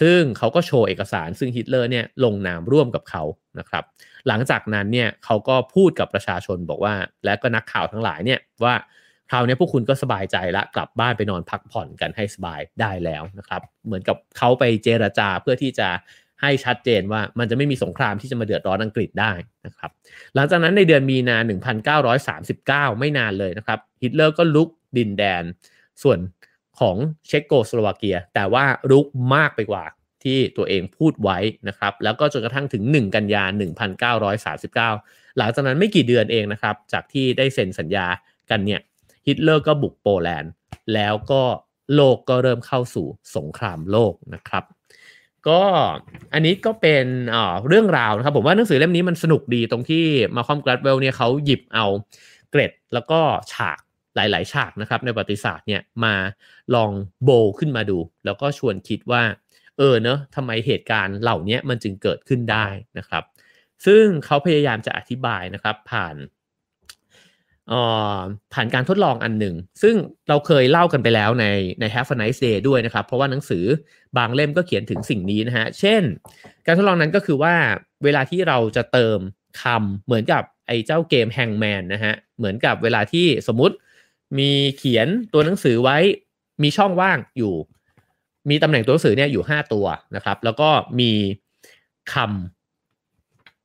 [0.00, 3.22] ซึ่งเขาก็โชว์เอกสารซึ่งฮิตเลอร์เนี่ยลงนามร่วมกับเขา
[3.58, 3.84] นะครับ
[4.28, 6.94] หลังจากนั้นเนี่ยเขาก็พูดกับประชาชนบอกว่า
[7.24, 8.74] และก็นักข่าวทั้งหลายเนี่ยว่า
[9.30, 15.88] คราวนี้พวกคุณก็สบายใจละกลับบ้านไปนอนพักผ่อนกันให้สบายได้แล้วนะครับ เหมือนกับเขาไปเจรจาเพื่อที่จะ
[16.42, 19.32] ให้ชัดเจนว่ามันจะไม่มีสงครามที่จะมาเดือดร้อนอังกฤษได้
[19.66, 19.90] นะครับ
[20.34, 21.36] หลังจากนั้นในเดือนมีนา
[22.18, 25.42] 1939 ไม่นานเลยนะครับ ฮิตเลอร์ก็รุกดินแดน
[26.02, 26.18] ส่วน
[26.80, 26.96] ของ
[27.28, 29.84] เช็กโกสโลวาเกีย แต่ว่ารุกมากไปกว่า
[30.24, 33.44] ที่ตัวเองพูดไว้นะครับ แล้วก็จนกระทั่งถึง 1 กันยา
[34.80, 38.06] 1939 หลังจากนั้นไม่กี่เดือนเองนะครับ จากที่ได้เซ็นสัญญา
[38.50, 38.80] กันเนี่ย
[39.26, 40.52] ฮิตเลอร์ก็บุกโปแลนด์
[40.94, 41.42] แล้วก็
[41.94, 43.06] โลกก็เริ่มเข้าสู่
[43.36, 44.64] สงครามโลกนะครับ
[45.48, 45.62] ก็
[46.32, 47.06] อันนี้ก็เป็น
[47.68, 50.04] เรื่องราวนะครับ ผมว่าหนังสือเล่มนี้มันสนุกดีตรงที่
[50.36, 51.86] มาคอมกราดเวลเนี่ยเขาหยิบเอา
[52.50, 53.20] เกร็ดแล้วก็
[53.52, 53.78] ฉาก
[54.16, 56.14] หลาย ๆ ฉากนะครับ ในประวัติศาสตร์เนี่ยมา
[56.74, 56.90] ลอง
[57.24, 59.22] โบขึ้นมาดู แล้วก็ชวนคิดว่า
[59.78, 62.66] เออเนอะทำไมเหตุการณ์เหล่านี้มันจึงเกิดขึ้นได้
[62.98, 63.24] นะครับ
[63.86, 66.14] ซึ่งเขาพยายามจะอธิบายนะครับ ผ่าน
[68.52, 69.94] ผ่านการทดลองอันหนึ่ง ซึ่ง
[70.28, 71.46] เราเคยเล่ากันไปแล้วใน
[71.80, 73.64] ใน Have a nice day ด้วยนะครับ เพราะว่าหนังสือ
[74.18, 76.02] บางเล่มก็เขียนถึงสิ่งนี้นะฮะ เช่น
[76.66, 77.54] การทดลองนั้นก็คือว่า
[78.04, 79.18] เวลาที่เราจะเติม
[79.62, 83.74] คำเหมือนกับไอ้เจ้าเกมแฮงแมนนะฮะ เหมือนกับเวลาที่สมมติ
[84.38, 85.98] มีเขียนตัวหนังสือไว้
[86.62, 87.54] มีช่องว่างอยู่
[88.50, 90.68] มีตำแหน่งตัวหนังสือเนี่ยอยู่ 5 ตัวนะครับ แล้วก็
[91.00, 91.12] มี
[92.14, 92.53] คำ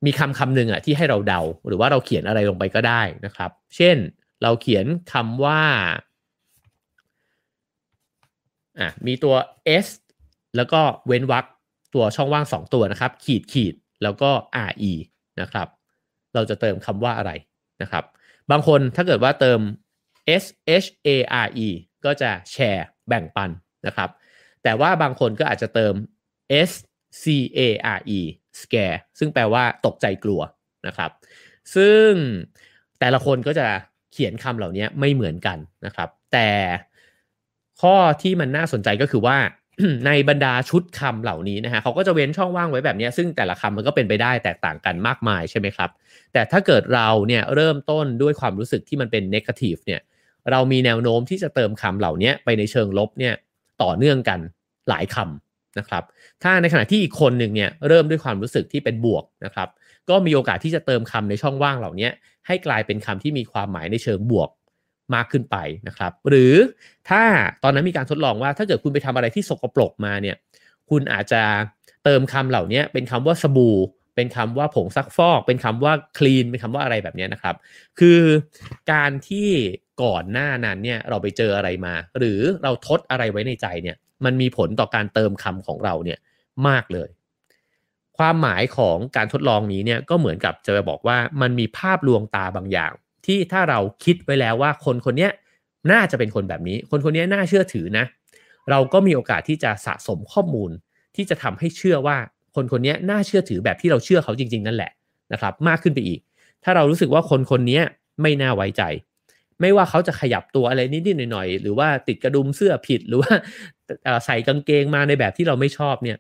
[0.06, 3.98] มีคำคำหนึ่งอะที่ให้เราเดา หรือว่าเราเขียนอะไรลงไปก็ได้นะครับ เช่น
[4.42, 5.62] เราเขียนคำว่า
[8.80, 9.36] อะมีตัว
[9.86, 9.88] s
[10.56, 11.46] แล้วก็เว้นวรรค
[11.94, 14.32] ตัวช่องว่าง 2 ตัวนะครับ ขีดขีดแล้วก็
[14.70, 14.94] re
[15.42, 15.68] นะครับ
[16.34, 17.32] เราจะเติมคำว่าอะไร
[17.82, 18.04] นะครับ
[18.52, 19.60] บางคนถ้าเกิดว่าเติม
[20.42, 20.46] s
[20.84, 21.10] h a
[21.46, 21.68] r e
[22.06, 23.50] ก็จะแชร์แบ่งปัน
[23.88, 24.10] นะครับ
[24.64, 25.94] แต่ว่าบางคนก็อาจจะเติม
[26.70, 26.72] s
[27.22, 27.24] c
[27.58, 27.60] a
[27.98, 28.20] r e
[28.62, 30.42] scare ซึ่งแปลว่าตกใจกลัว
[30.88, 31.12] นะครับ
[31.76, 32.10] ซึ่ง
[33.00, 33.68] แต่ละคนก็จะ
[34.14, 36.50] เขียนคำเหล่านี้ไม่เหมือนกันนะครับ แต่
[37.82, 39.38] ข้อที่มันน่าสนใจก็คือว่า
[40.06, 45.90] ในบรรดาชุดคำเหล่านี้นะฮะเขาก็จะเว้นช่องว่างไว้แบบนี้ ซึ่งแต่ละคำมันก็เป็นไปได้แตกต่างกันมากมายใช่ไหมครับ
[46.34, 50.02] แต่ถ้าเกิดเราเนี่ยเริ่มต้นด้วยความรู้สึกที่มันเป็น negative เนี่ย
[50.52, 53.34] เรามีแนวโน้มที่จะเติมคำเหล่านี้ไปในเชิงลบเนี่ย
[53.84, 54.40] ต่อเนื่องกัน
[54.90, 56.04] หลายคำ นะครับ
[56.44, 59.70] ถ้าในขณะที่อีกคนหนึ่งเนี่ยเริ่มด้วยความรู้สึกที่เป็นบวกนะครับ
[60.10, 62.10] ก็มีโอกาสที่จะเติมคำในช่องว่างเหล่านี้
[62.48, 64.50] ให้กลายเป็นคำที่มีความหมายในเชิงบวก
[65.16, 66.54] มากขึ้นไปนะครับ หรือ
[67.10, 67.24] ถ้า
[67.64, 70.36] ตอนนั้นมีการทดลองว่าถ้าเกิดคุณไปทำอะไรที่สกปรกมาเนี่ย
[70.90, 71.44] คุณอาจจะ
[72.04, 73.78] เติมคำเหล่านี้เป็นคำว่าสบู่
[74.16, 77.56] เป็นคำว่าผงซักฟอก เป็นคำว่าคลีนเป็นคำว่าอะไรแบบนี้นะครับ
[78.00, 78.22] คือ
[78.92, 79.50] การที่
[80.04, 86.20] ก่อนหน้านั้นเนี่ยเราไปเจออะไรมา หรือเราทดอะไรไว้ในใจเนี่ย มันมีผลต่อการเติมคำของเราเนี่ย
[86.68, 87.10] มากเลย
[88.18, 92.92] ความหมายของการทดลองนี้เนี่ยก็เหมือนกับจะไปบอกว่ามันมีภาพลวงตาบางอย่าง
[93.26, 95.30] ที่ถ้าเราคิดไว้แล้วว่าคนคนนี้
[95.92, 98.06] น่าจะเป็นคนแบบนี้ คนคนนี้น่าเชื่อถือนะ
[98.70, 100.72] เราก็มีโอกาสที่จะสะสมข้อมูล
[101.16, 102.18] ที่จะทำให้เชื่อว่า
[102.56, 104.92] คนคนนี้น่าเชื่อถือแบบที่เราเชื่อเขาจริง ๆ นั่นแหละ
[105.34, 106.20] นะครับ มากขึ้นไปอีก
[106.64, 107.82] ถ้าเรารู้สึกว่าคนคนนี้
[108.22, 108.84] ไม่น่าไว้ใจ
[109.62, 113.32] ไม่ว่าเขาจะขยับตัวอะไรนิดๆหน่อยๆหรือว่าติดกระดุมเสื้อผิดหรือว่า
[114.26, 116.18] ใส่กางเกงมาในแบบที่เราไม่ชอบเนี่ย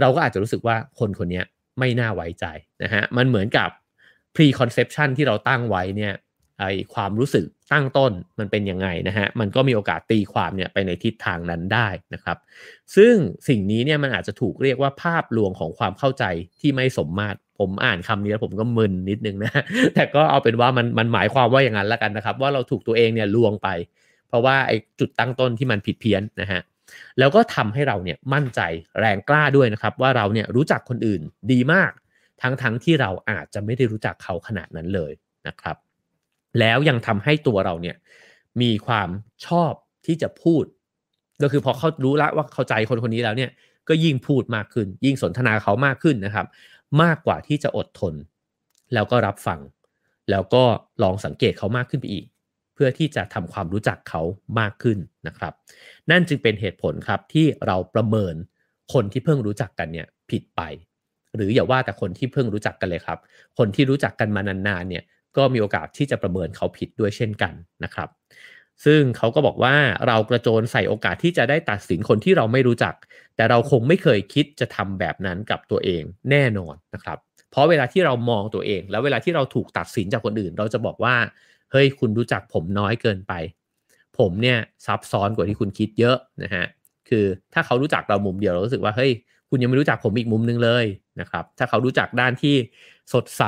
[0.00, 1.42] เราก็อาจจะรู้สึกว่าคนคนนี้
[1.78, 2.44] ไม่น่าไว้ใจ
[2.82, 3.68] นะฮะมันเหมือนกับ
[4.34, 6.14] preconception ที่เราตั้งไว้เนี่ย
[6.58, 12.36] ไอความรู้สึกตั้งต้นมันเป็นยังไงนะฮะมันก็มีโอกาสตีความเนี่ยไปในทิศทางนั้นได้นะครับ
[12.96, 13.14] ซึ่ง
[13.48, 16.24] สิ่งนี้เนี่ยมันอาจจะถูกเรียกว่าภาพลวงของความเข้าใจ
[16.60, 19.52] ที่ไม่สมมาตร ผมอ่านคำนี้แล้วผมก็มึนนิดนึงนะ
[19.94, 23.68] แต่ก็เอาเป็นว่ามันมันหมายความว่าอย่างนั้นแล้วกันนะครับ ว่าเราถูกตัวเองเนี่ยลวงไป
[24.28, 26.60] เพราะว่าไอ้จุดตั้งต้นที่มันผิดเพี้ยนนะฮะ
[27.18, 28.60] แล้วก็ทำให้เราเนี่ยมั่นใจ
[29.00, 31.20] แรงกล้าด้วยนะครับ ว่าเราเนี่ยรู้จักคนอื่น
[31.52, 31.92] ดีมาก
[32.42, 35.12] ทั้งๆทที่เราอาจจะไม่ได้รู้จักเขาขนาดนั้นเลย
[35.48, 35.76] นะครับ
[36.60, 37.96] แล้วยังทำให้ตัวเราเนี่ย
[38.62, 39.08] มีความ
[39.46, 39.72] ชอบ
[40.06, 40.64] ที่จะพูด
[41.42, 43.50] ก็คือพอเขารู้ล้วว่าเข้าใจคนคนนี้แล้วเนี่ย
[43.88, 46.46] ก็ยิ่งพูดมากขึ้น ยิ่งสนทนาเขามากขึ้นนะครับ
[47.02, 48.14] มากกว่าที่จะอดทน
[48.94, 49.60] แล้วก็รับฟัง
[50.30, 50.64] แล้วก็
[51.02, 52.26] ลองสังเกตเขามากขึ้นไปอีก
[52.74, 54.22] เพื่อที่จะทำความรู้จักเขา
[54.60, 55.52] มากขึ้นนะครับ
[56.10, 58.34] นั่นจึงเป็นเหตุผลครับที่เราประเมิน
[58.92, 60.62] คนที่เพิ่งรู้จักกันเนี่ยผิดไป
[61.36, 63.18] หรืออย่าว่าแต่คนที่เพิ่งรู้จักกันเลยครับ
[63.58, 65.04] คนที่รู้จักกันมานานๆเนี่ย
[65.36, 67.52] ก็มีโอกาสที่จะประเมินเขาผิดด้วยเช่นกัน
[67.84, 68.08] นะครับ
[68.84, 69.74] ซึ่งเขาก็บอกว่า
[70.06, 72.94] เรากระโจนใส่โอกาสที่จะได้ตัดสินคนที่เราไม่รู้จัก
[73.36, 77.18] แต่เราคงไม่เคยคิดจะทำแบบนั้นกับตัวเองแน่นอนนะครับ
[77.50, 81.14] เพราะเวลาที่เรามองตัวเอง แล้วเวลาที่เราถูกตัดสินจากคนอื่น เราจะบอกว่า
[81.72, 83.32] เฮ้ยคุณรู้จักผมน้อยเกินไป
[84.18, 86.64] ผมเนี่ยซับซ้อนกว่าที่คุณคิดเยอะนะฮะ
[87.08, 89.12] คือถ้าเขารู้จักเรามุมเดียวเรารู้สึกว่าเฮ้ย
[89.50, 90.84] คุณยังไม่รู้จักผมอีกมุมนึงเลย
[91.20, 92.54] นะครับ ถ้าเขารู้จักด้านที่
[93.12, 93.42] สดใส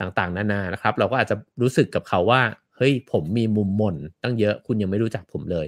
[0.00, 2.42] ต่างๆ นานานะครับ เราก็อาจจะรู้สึกกับเขาว่า
[2.80, 5.66] เฮ้ยผมมีมุมมนตั้งเยอะคุณยังไม่รู้จักผมเลย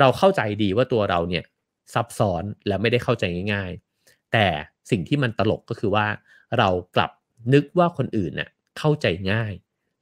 [0.00, 1.44] เราเข้าใจดีว่าตัวเราเนี่ย
[1.94, 3.70] ซับซ้อนและไม่ได้เข้าใจง่าย
[4.02, 4.46] ๆ แต่
[4.90, 6.06] สิ่งที่มันตลกก็คือว่า
[6.58, 7.10] เรากลับ
[7.52, 8.48] นึกว่าคนอื่นเน่ย
[8.78, 9.52] เข้าใจง่าย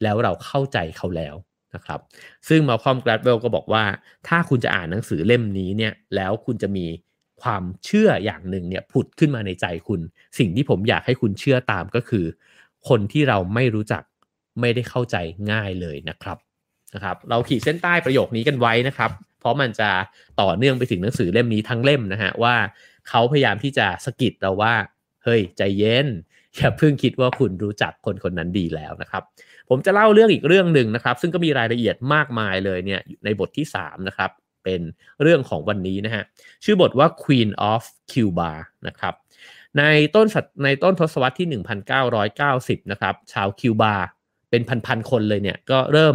[0.03, 1.35] แล้วเราเข้าใจเขาแล้ว
[1.75, 2.01] นะครับ
[2.49, 3.85] ซึ่งมาคอมกราดเวลก็บอกว่า
[4.29, 6.87] ถ้าคุณจะอ่านหนังสือเล่มนี้เนี่ยแล้วคุณจะมี
[7.43, 10.01] ความเชื่ออย่างหนึ่งเนี่ยผุดขึ้นมาในใจคุณ
[10.39, 12.25] สิ่งที่ผมอยากให้คุณเชื่อตามก็คือ
[12.89, 14.03] คนที่เราไม่รู้จัก
[14.61, 15.17] ไม่ได้เข้าใจ
[15.53, 16.39] ง่ายเลยนะครับ
[16.95, 19.91] นะครับเราขีดเส้นใต้ประโยคนี้กันไว้นะครับ เพราะมันจะ
[20.41, 22.55] ต่อเนื่องไปถึงหนังสือเล่มนี้ทั้งเล่มนะฮะว่า
[23.09, 24.75] เขาพยายามที่จะสกิดเราว่า
[25.25, 26.07] เฮ้ยใจเย็น
[26.57, 29.23] อย่าเพิ่งคิดว่าคุณรู้จักคนคนนั้นดีแล้วนะครับ
[29.69, 34.31] ผมจะเล่าเรื่องอีกเรื่องหนึ่งนะครับ ซึ่งก็มีรายละเอียดมากมายเลยเนี่ยในบทที่ 3 นะครับ
[34.65, 34.81] เป็น
[35.23, 36.23] เรื่องของวันนี้นะฮะ
[36.65, 38.51] ชื่อบทว่า Queen of Cuba
[38.87, 39.15] นะครับ
[39.79, 39.83] ใน
[40.15, 40.27] ต้น
[40.65, 41.49] ในต้นทศวรรษที่
[42.25, 43.95] 1990 นะครับ ชาวคิวบา
[44.51, 46.15] เป็นพันๆคนเลยเนี่ยก็เริ่ม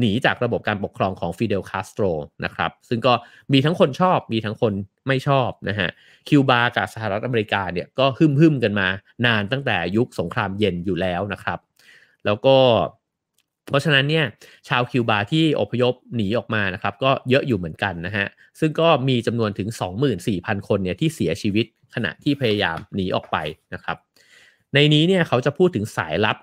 [0.00, 2.04] หนีจากระบบการปกครองของฟิเดลคาสโตร
[2.44, 3.12] นะครับซึ่งก็
[3.52, 4.72] มีทั้งคนชอบมีทั้งคน
[5.06, 5.88] ไม่ชอบนะฮะ
[6.28, 8.88] คิวบากับสหรัฐอเมริกาเนี่ยก็หึ่มกันมา
[9.26, 11.58] นานตั้งแต่ยุคสงครามเย็นอยู่แล้วนะครับ
[12.24, 12.56] แล้วก็
[13.68, 14.24] เพราะฉะนั้นเนี่ย
[14.68, 18.26] ชาวคิวบาที่อพยพหนีออกมานะครับก็เยอะอยู่เหมือนกันนะฮะ
[18.60, 19.68] ซึ่งก็มีจำนวนถึง
[20.18, 23.36] 24,000 คนเนี่ยที่เสียชีวิตขณะที่พยายามหนีออกไป
[23.74, 23.96] นะครับ
[24.74, 26.36] ในนี้เนี่ยเขาจะพูดถึงสายลับ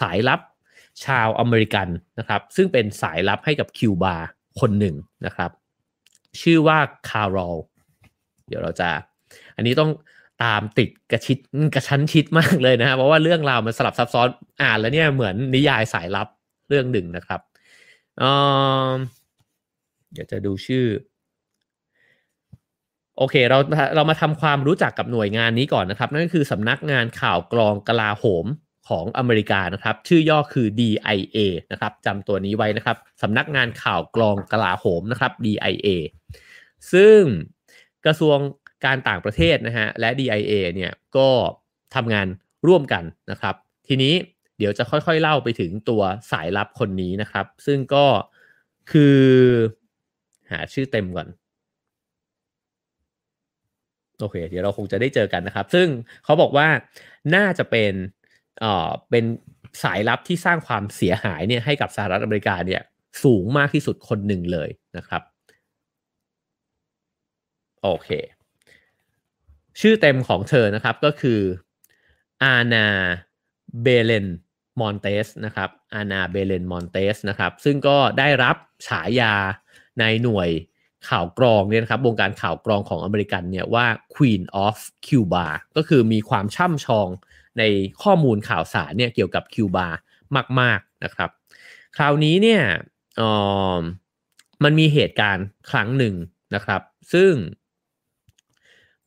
[0.00, 0.40] สายลับ
[1.04, 4.16] ชาวอเมริกันนะครับซึ่งเป็นสายลับให้กับคิวบา
[4.60, 5.50] คนหนึ่งนะครับ
[6.40, 7.56] ชื่อว่าคาร์โรล
[8.48, 8.88] เดี๋ยวเราจะ
[9.56, 9.90] อันนี้ต้อง
[10.44, 11.38] ตามติดกระชิด
[11.74, 14.28] กระชั้นชิดมากเลยนะฮะเพราะว่าเรื่องราวมันสลับซับซ้อน
[14.62, 16.28] อ่านแล้วเนี่ยเหมือนนิยายสายลับ
[16.68, 17.40] เรื่องหนึ่งนะครับ
[18.18, 20.86] เเดี๋ยวจะดูชื่อ
[23.16, 23.58] โอเคเรา
[23.96, 28.46] เรามาทำความรู้จักกับหน่วยงานนี้ก่อนนะครับ นั่นก็คือสำนักงานข่าวกรองกลาโหม
[28.88, 31.38] ของอเมริกานะครับ ชื่อย่อคือ DIA
[31.72, 35.88] นะครับจำตัวนี้ไว้นะครับสำนักงานข่าวกรองกลาโหมนะครับ DIA
[36.92, 37.20] ซึ่ง
[38.04, 38.38] กระทรวง
[38.84, 41.28] การต่างประเทศนะฮะและ DIA เนี่ยก็
[41.94, 42.26] ทำงาน
[42.68, 43.54] ร่วมกันนะครับ
[43.88, 44.14] ทีนี้
[44.58, 48.06] เดี๋ยวจะค่อยๆเล่าไปถึงตัวสายลับคนนี้นะครับ ซึ่งก็
[48.92, 49.20] คือ
[50.50, 51.28] หาชื่อเต็มก่อน
[54.20, 55.88] โอเค เดี๋ยวเราคงจะได้เจอกันนะครับ ซึ่ง
[56.24, 56.68] เขาบอกว่า
[57.34, 57.92] น่าจะเป็น
[58.60, 59.24] เอ่อเป็น
[59.82, 62.82] สายลับที่สร้างความเสียหายเนี่ยให้กับสหรัฐอเมริกาเนี่ย
[63.24, 65.22] สูงมากที่สุดคนหนึ่งเลยนะครับ
[67.82, 68.08] โอเค
[69.80, 71.40] ชื่อเต็มของเธอนะครับก็คือ
[72.44, 72.86] อาณา
[73.82, 74.26] เบเลน
[74.80, 78.56] มอนเตสนะครับอาณาเบเลนมอนเตสนะครับซึ่งก็ได้รับ
[78.88, 79.34] ฉายา
[80.00, 80.48] ในหน่วย
[81.08, 87.08] ข่าวกรองเนี่ยนะครับวงการข่าวกรองของอเมริกันเนี่ยว่า Queen of Cuba ก็คือมีความช่ำชอง
[87.58, 87.62] ใน
[88.02, 89.88] ข้อมูลข่าวสารเนี่ยเกี่ยวกับคิวบา
[90.60, 91.30] มาก ๆนะครับ
[91.96, 92.62] คราวนี้เนี่ย
[94.64, 96.14] มันมีเหตุการณ์ครั้งหนึ่ง
[96.54, 96.82] นะครับ
[97.12, 97.32] ซึ่ง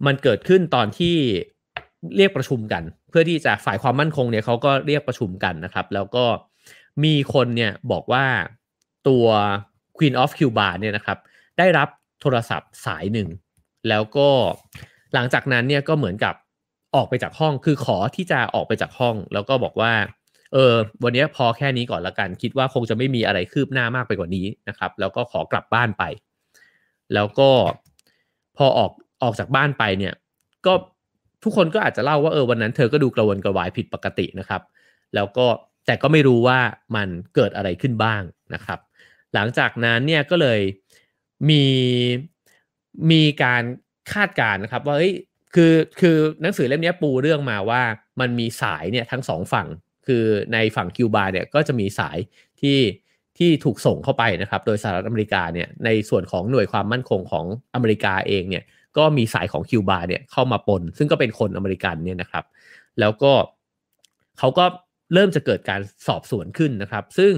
[0.06, 1.15] มันเกิดขึ้นตอนที่
[2.17, 6.25] เรียกประชุมกัน เพื่อที่จะฝ่ายความมั่นคงเนี่ยเขาก็เรียกประชุมกันนะครับ แล้วก็
[7.03, 8.25] มีคนเนี่ยบอกว่า
[9.08, 9.25] ตัว
[9.97, 11.17] Queen of Cuba เนี่ยนะครับ
[11.58, 11.89] ได้รับ
[12.21, 13.29] โทรศัพท์สายหนึ่ง
[13.89, 14.29] แล้วก็
[15.13, 16.36] หลังจากนั้นเนี่ยก็เหมือนกับ
[16.95, 19.93] ออกไปจากห้องคือขอที่จะออกไปจากห้อง แล้วก็บอกว่า
[20.53, 26.03] เออวันนี้พอแค่นี้ก่อนละกัน คิดว่าคงจะไม่มีอะไรคืบหน้ามากไปกว่านี้นะครับ แล้วก็ขอกลับบ้านไป
[27.13, 27.49] แล้วก็
[28.58, 28.91] พอออก
[29.23, 30.13] ออกจากบ้านไปเนี่ย
[30.65, 30.73] ก็
[31.43, 34.62] ทุกคนก็อาจจะเล่าว่าเออวันนั้นเธอก็ดูกระวนกระวายผิดปกตินะครับ
[35.15, 35.45] แล้วก็
[35.86, 36.60] แต่ก็ไม่รู้ว่า
[36.95, 38.21] มันเกิดอะไรขึ้นบ้าง
[38.53, 38.79] นะครับ
[39.34, 40.60] หลังจากนั้นเนี่ยก็เลย
[41.49, 41.63] มี
[43.12, 43.63] มีการ
[44.13, 45.13] คาดการณ์นะครับ ว่าเอ้ย
[45.55, 47.81] คือคือหนังสือเล่มนี้ปูเรื่องมาว่า
[48.19, 49.67] มันมีสายเนี่ยทั้งสองฝั่ง
[50.07, 52.17] คือในฝั่งคิวบาเนี่ยก็จะมีสาย
[52.61, 52.79] ที่
[53.37, 58.63] ที่ถูกส่งเข้าไปนะครับ โดยสหรัฐอเมริกาเนี่ยในส่วนของหน่วยความมั่นคงของอเมริกาเองเนี่ย
[58.97, 62.45] ก็มีสายของคิวบาเนี่ยเข้ามาปน ซึ่งก็เป็นคนอเมริกันเนี่ยนะครับ
[62.99, 63.33] แล้วก็
[64.39, 64.65] เขาก็
[65.13, 67.33] เริ่มจะเกิดการสอบสวนขึ้นนะครับ ซึ่ง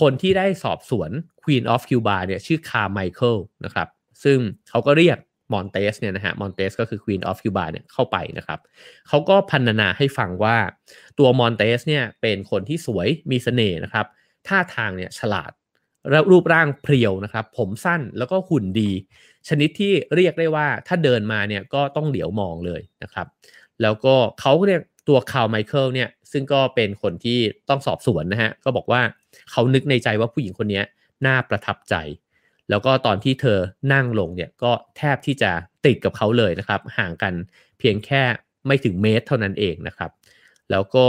[0.00, 1.10] คนที่ได้สอบสวน
[1.42, 3.88] Queen of Cuba เนี่ยชื่อคาร์ไมเคิลนะครับ
[4.24, 5.18] ซึ่งเขาก็เรียก
[5.52, 8.60] มอนเตสเนี่ยนะฮะมอนเตสก็คือ Queen of Cuba เนี่ยเข้าไปนะครับ
[9.08, 10.56] เขาก็พรรณนาให้ฟังว่า
[11.18, 14.06] ตัวมอนเตสเนี่ยเป็นคนที่สวยมีเสน่ห์นะครับ
[14.48, 15.52] ท่าทางเนี่ยฉลาด
[16.10, 18.90] แล้วรูปร่างเพรียวนะครับ ผมสั้นแล้วก็หุ่นดี
[19.48, 23.26] ชนิดที่เรียกได้ว่าถ้าเดินมาเนี่ยก็ต้องเหลียวมองเลยนะครับ
[23.82, 29.00] แล้วก็เขาเรียกตัวคาร์ไมเคิลเนี่ยซึ่งก็เป็นคนที่ต้องสอบสวนนะฮะก็บอกว่า
[29.50, 30.82] เขานึกในใจว่าผู้หญิงคนนี้
[31.26, 31.94] น่าประทับใจ
[32.70, 33.58] แล้วก็ตอนที่เธอ
[33.92, 35.50] นั่งลงเนี่ยก็แทบที่จะ
[35.86, 37.34] ติดกับเขาเลยนะครับ ห่างกัน
[37.78, 38.22] เพียงแค่
[38.66, 40.10] ไม่ถึงเมตรเท่านั้นเองนะครับ
[40.70, 41.06] แล้วก็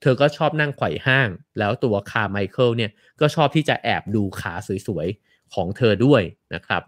[0.00, 2.90] เธอก็ชอบนั่งไขว่ห้าง แล้วตัวคาร์ไมเคิลเนี่ย
[3.20, 4.52] ก็ชอบที่จะแอบดูขา
[4.86, 6.22] สวยๆ ของเธอด้วย
[6.54, 6.82] นะครับ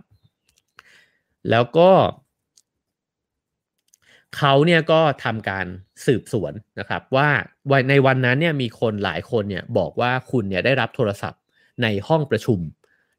[1.51, 1.91] แล้วก็
[4.37, 5.67] เขาเนี่ยก็ทำการ
[6.07, 7.29] สืบสวนนะครับ ว่า
[7.91, 11.41] ในวันนั้นเนี่ยมีคนหลายคนเนี่ยบอกว่าคุณเนี่ยได้รับโทรศัพท์
[11.83, 12.61] ในห้องประชุม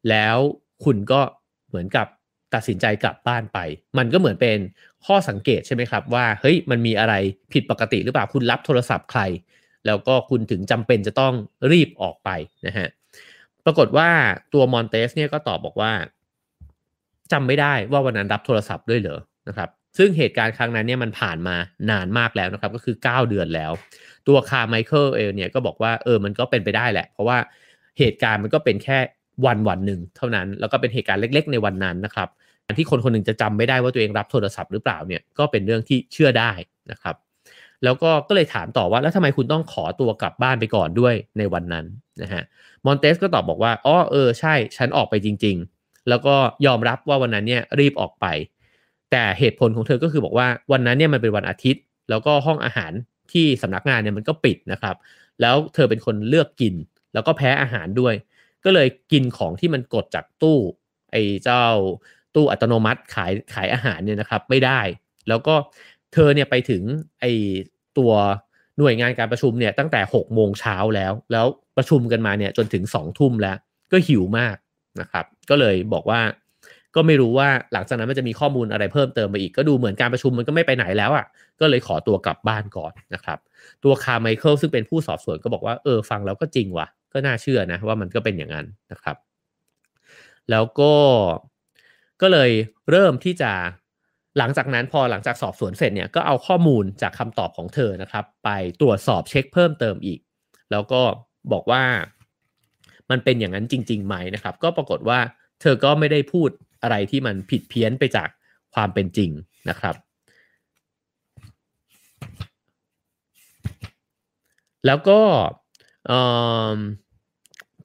[0.10, 0.38] แล้ว
[0.86, 1.22] คุณก็
[1.70, 2.08] เหมือนกับ
[2.54, 3.60] ตัดสินใจกลับบ้านไป
[3.98, 4.58] มันก็เหมือนเป็น
[5.06, 7.14] ข้อสังเกตใช่ไหมครับ ว่าเฮ้ยมันมีอะไร
[7.54, 9.22] ผิดปกติหรือเปล่าคุณรับโทรศัพท์ใคร
[9.86, 11.34] แล้วก็คุณถึงจำเป็นจะต้อง
[11.72, 12.30] รีบออกไป
[12.68, 12.88] นะฮะ
[13.66, 14.10] ปรากฏว่า
[14.54, 15.92] ตัวมอนเตสเนี่ยก็ตอบบอกว่า
[17.32, 21.56] จำไม่ได้ว่าวันนั้นรับโทรศัพท์ด้วยเหรอนะครับซึ่งเหตุการณ์ครั้งนั้นเนี่ยมันผ่านมา
[21.92, 23.72] นานมากแล้วนะครับ ก็คือ 9 เดือนแล้ว
[24.28, 27.38] ตัวคาร์ไมเคิลเองเนี่ยก็บอกว่าเออมันก็เป็นไปได้แหละ เพราะว่า
[28.00, 29.00] เหตุการณ์มันก็เป็นแค่
[29.46, 32.30] วันวันหนึ่งเท่านั้น แล้วก็เป็นเหตุการณ์เล็ก ๆ ในวันนั้นนะครับ
[32.66, 36.52] การที่คนคนหนึ่งจะจำไม่ได้ว่าตัวเองรับโทรศัพท์หรือเปล่าเนี่ยก็เป็นเรื่องที่เชื่อได้
[36.92, 37.16] นะครับ
[37.84, 41.86] แล้วก็ก็เลยถามต่อว่าแล้วทำไมคุณต้องขอตัวกลับบ้านไปก่อนด้วยในวันนั้น
[42.22, 42.44] นะฮะ
[42.86, 48.26] มอนเตสก็ตอบบอกว่าอ๋อเออใช่ฉันออกไปจริง ๆ แล้วก็ยอมรับว่าวันนั้นเนี่ยรีบออกไป
[49.12, 52.92] แต่เหตุผลของเธอก็คือบอกว่าวันนั้นเนี่ยมันเป็นวันอาทิตย์ แล้วก็ห้องอาหาร
[53.34, 54.96] ที่สำนักงานเนี่ยมันก็ปิดนะครับ
[55.42, 56.76] แล้วเธอเป็นคนเลือกกิน
[57.14, 58.14] แล้วก็แพ้อาหารด้วย
[58.66, 60.60] ก็เลยกินของที่มันกดจากตู้
[61.12, 61.66] ไอ้เจ้า
[62.36, 64.80] ตู้อัตโนมัติขายขายอาหารเนี่ยนะครับไม่ได้
[65.28, 65.56] แล้วก็
[66.14, 66.84] เธอเนี่ยไปถึง
[67.20, 67.32] ไอ้
[67.98, 68.12] ตัว
[68.78, 71.46] หน่วยงานการประชุมเนี่ยตั้งแต่6กโมงเช้าแล้ว แล้ว
[71.78, 73.58] ประชุมกันมาเนี่ยจนถึง2องทุ่มแล้ว
[73.92, 74.56] ก็หิวมาก
[75.00, 76.22] นะครับ ก็เลยบอกว่า
[76.96, 81.26] ก็ไม่รู้ว่าหลังจากนั้นมันจะมีข้อมูลอะไรเพิ่มเติมมาอีกก็ดูเหมือนการประชุมมันก็ไม่ไปไหนแล้วอะ่ะ
[81.60, 83.38] ก็เลยขอตัวกลับบ้านก่อนนะครับ
[83.84, 89.18] ตัวคาร์ไมเคิลซึ่งเป็นผู้สอบสวนก็บอกว่าเออฟังแล้วก็จริงว่ะ ก็น่าเชื่อนะว่ามันก็เป็นอย่างนั้นนะครับ
[90.52, 90.94] แล้วก็
[92.22, 92.52] ก็เลย
[92.90, 93.52] เริ่มที่จะ
[94.38, 98.50] หลังจากนั้นพอหลังจากสอบสวนเสร็จเนี่ยก็เอาข้อมูลจากคำตอบของเธอนะครับ ไป
[98.82, 100.20] ตรวจสอบเช็คเพิ่มเติมอีก
[100.72, 101.02] แล้วก็
[101.52, 101.84] บอกว่า
[103.10, 105.20] มันเป็นอย่างนั้นจริงๆไหมนะครับ ก็ปรากฏว่า
[105.62, 106.50] เธอก็ไม่ได้พูด
[106.82, 108.30] อะไรที่มันผิดเพี้ยนไปจาก
[108.74, 109.32] ความเป็นจริง
[109.70, 109.96] นะครับ
[114.86, 115.20] แล้วก็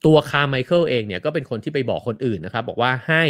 [0.04, 3.24] ตัวคาร์ไมเคิลเองเนี่ยก็เป็นคนที่ไปบอกคนอื่นนะครับ บอกว่าให้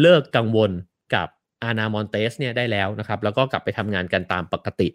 [0.00, 0.70] เลิกกังวล
[1.14, 1.28] กับ
[1.62, 4.88] อานามอนเตสเนี่ยได้แล้วนะครับ แล้วก็กลับไปทำงานกันตามปกติ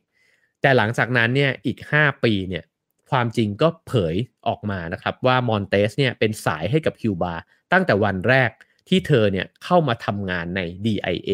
[0.61, 2.63] แต่หลังจากนั้นเนี่ยอีก 5 ปีเนี่ย
[3.11, 4.15] ความจริงก็เผย
[4.47, 7.33] ออกมานะครับว่ามอนเตสเนี่ยเป็นสายให้กับคิวบา
[7.73, 8.49] ตั้งแต่วันแรก
[8.89, 11.31] ที่เธอเนี่ยเข้ามาทำงานใน DIA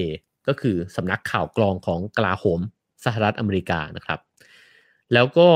[0.47, 2.59] ก็คือสำนักข่าวกรองของกลาโหม
[3.05, 4.19] สหรัฐอเมริกานะครับ
[5.13, 5.49] แล้วก็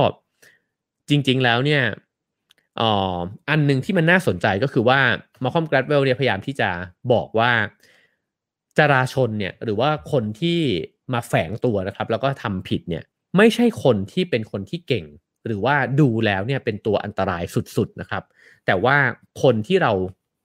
[1.10, 1.84] จริงๆแล้วเนี่ย
[3.50, 5.00] อันหนึ่งที่มันน่าสนใจก็คือว่า
[5.44, 6.70] มาคอมกราดเวลเนี่ยพยายามที่จะ
[7.14, 7.52] บอกว่า
[8.78, 10.60] จราชนเนี่ยหรือว่าคนที่
[11.14, 13.04] มาแฝงตัวนะครับ แล้วก็ทำผิดเนี่ย
[13.38, 15.06] ไม่ใช่คนที่เป็นคนที่เก่ง
[15.46, 17.44] หรือว่าดูแล้วเนี่ยเป็นตัวอันตราย
[17.78, 18.24] สุดๆนะครับ
[18.66, 18.98] แต่ว่า
[19.44, 19.94] คนที่เรา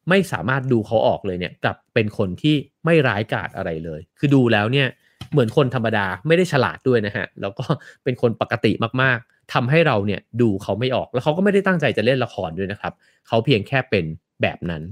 [0.09, 4.89] ไม่สามารถดูเขาออกเลยเนี่ยกลับเป็นคนที่ไม่ร้ายกาจอะไรเลย คือดูแล้วเนี่ย
[5.31, 7.65] เหมือนคนธรรมดาไม่ได้ฉลาดด้วยนะฮะ แล้วก็
[8.05, 12.93] เป็นคนปกติมากๆทำให้เราเนี่ยดูเขาไม่ออก แล้วเขาก็ไม่ได้ตั้งใจจะเล่นละครด้วยนะครับ
[13.27, 14.05] เขาเพียงแค่เป็น
[14.43, 14.83] แบบนั้น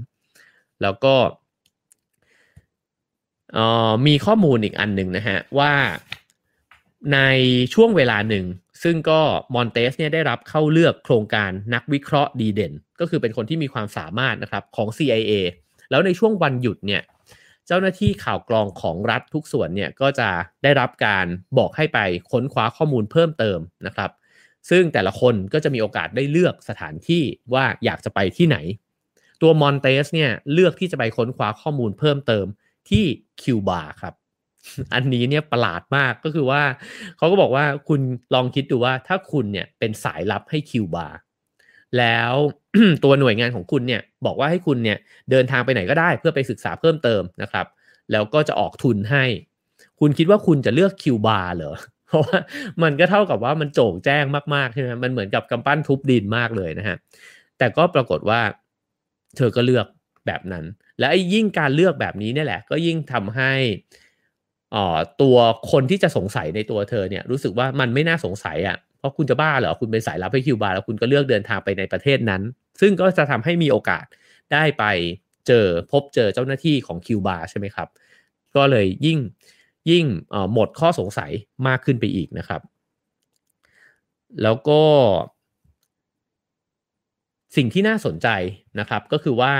[0.81, 1.15] แล้วก็
[4.07, 5.73] มีข้อมูลอีกอันหนึ่งนะฮะ ว่า
[7.13, 7.19] ใน
[7.73, 8.45] ช่วงเวลาหนึ่ง
[8.83, 9.19] ซึ่งก็
[9.55, 15.33] มอนเตสเนี่ยได้รับเข้าเลือกโครงการนักวิเคราะห์ดีเด่น ก็คือเป็นคนที่มีความสามารถนะครับของ CIA
[15.89, 17.01] แล้วในช่วงวันหยุดเนี่ย
[17.67, 20.29] เจ้าหน้าที่ข่าวกรองของรัฐทุกส่วนเนี่ยก็จะ
[20.63, 21.25] ได้รับการ
[21.57, 21.99] บอกให้ไป
[22.31, 24.11] ค้นคว้าข้อมูลเพิ่มเติมนะครับ
[24.69, 28.57] ซึ่งแต่ละคนก็จะมีโอกาสได้เลือกสถานที่ว่าอยากจะไปที่ไหน
[29.41, 32.45] ตัวมอนเตสเนี่ยเลือกที่จะไปค้นคว้าข้อมูลเพิ่มเติม
[32.89, 33.05] ที่
[33.41, 34.13] คิวบาครับ
[34.93, 36.63] อันนี้เนี่ยประหลาดมากก็คือว่า
[37.17, 38.01] เขาก็บอกว่าคุณ
[38.33, 41.07] ลองคิดดูว่าถ้าคุณเนี่ยเป็นสายลับให้คิวบา
[41.97, 42.33] แล้ว
[43.03, 44.97] ตัวหน่วยงานของคุณเนี่ยบอกว่าให้คุณเนี่ย
[45.31, 47.65] เดินทางไปไหนก็ได้เพื่อไปศึกษาเพิ่มเติมนะครับ
[48.11, 49.25] แล้วก็จะออกทุนให้
[49.99, 51.75] คุณคิดว่าคุณจะเลือกคิวบาเหรอ
[52.07, 52.37] เพราะว่า
[52.83, 56.97] มันก็เท่ากับว่ามันโจ่งแจ้งมากๆใช่ไหมมันเหมือนกับกำปั้นทุบดินมากเลยนะฮะ
[57.57, 58.39] แต่ก็ปรากฏว่า
[59.37, 59.85] เธอก็เลือก
[60.27, 60.65] แบบนั้น
[60.99, 63.51] และยิ่งการเลือกแบบนี้เนี่ยแหละ ก็ยิ่งทำให้
[64.75, 65.37] อ่อตัว
[65.71, 72.41] คนที่จะสงสัยในตัวเธอเนี่ยรู้สึกว่ามันไม่น่าสงสัยอะ่ะเพราะคุณจะบ้าเหรอคุณเป็นสายลับให้คิวบาแล้วคุณก็เลือกเดินทางไปในประเทศนั้น
[72.81, 74.05] ซึ่งก็จะทำให้มีโอกาส
[74.53, 74.83] ได้ไป
[75.47, 77.87] เจอพบเจอเจ้าหน้าที่ของคิวบาใช่ไหมครับ
[78.55, 79.19] ก็เลยยิ่ง
[79.89, 80.05] ยิ่ง
[80.53, 81.31] หมดข้อสงสัย
[81.67, 82.61] มากขึ้นไปอีกนะครับ
[84.43, 84.81] แล้วก็
[87.55, 88.27] สิ่งที่น่าสนใจ
[88.79, 89.53] นะครับก็คือว่า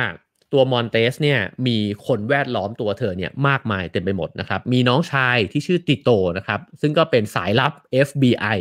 [0.53, 7.73] ตัวมอนเตสเนี่ยมีคนแวดล้อมตัวเธอเนี่ยมากมายเต็มไปหมดนะครับ มีน้องชายที่ชื่อติโตนะครับ ซึ่งก็เป็นสายลับ
[8.07, 8.57] FBI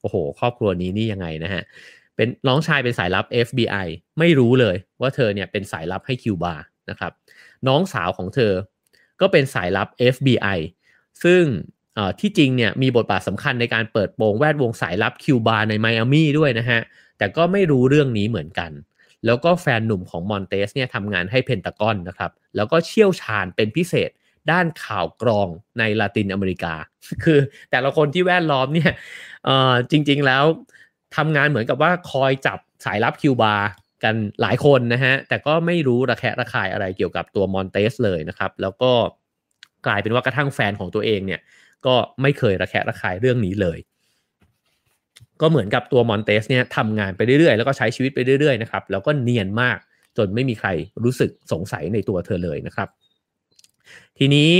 [0.00, 1.62] โอ้โห ครอบครัวนี้นี่ยังไงนะฮะ
[2.16, 3.86] เป็นน้องชายเป็นสายลับ FBI
[4.18, 6.54] ไม่รู้เลยว่าเธอเนี่ยเป็นสายลับให้คิวบา
[6.90, 7.12] นะครับ
[7.68, 8.52] น้องสาวของเธอ
[9.20, 10.58] ก็เป็นสายลับ FBI
[11.24, 11.42] ซึ่ง
[12.20, 16.80] ที่จริงเนี่ยมีบทบาทสำคัญในการเปิดโปงแวดวงสายลับคิวบาในไมอามี่ด้วยนะฮะ
[17.18, 18.70] แต่ก็ไม่รู้เรื่องนี้เหมือนกัน
[19.26, 24.10] แล้วก็แฟนหนุ่มของมอนเตสเนี่ยทำงานให้เพนตากอนนะครับ แล้วก็เชี่ยวชาญเป็นพิเศษ
[24.50, 25.48] ด้านข่าวกรอง
[25.78, 26.74] ในลาตินอเมริกา
[27.24, 27.38] คือ
[27.70, 28.92] แต่ละคนที่แวดล้อมเนี่ย
[29.90, 30.44] จริง ๆ แล้ว
[31.16, 33.68] ทำงานเหมือนกับว่าคอยจับสายลับคิวบาร์
[34.04, 38.92] กันหลายคนนะฮะ แต่ก็ไม่รู้ระแคะระคายอะไรเกี่ยวกับตัวมอนเตสเลยนะครับ แล้วก็
[39.86, 41.40] กลายเป็นว่ากระทั่งแฟนของตัวเองเนี่ย
[41.86, 43.78] ก็ไม่เคยระแคะระคายเรื่องนี้เลย
[45.40, 49.78] ก็เหมือนกับตัวมอนเตสเนี่ยทำงานไปเรื่อยๆ แล้วก็ใช้ชีวิตไปเรื่อยๆนะครับ แล้วก็เนียนมาก
[50.18, 50.68] จนไม่มีใคร
[51.04, 52.88] รู้สึกสงสัยในตัวเธอเลยนะครับ
[54.18, 54.52] ทีนี้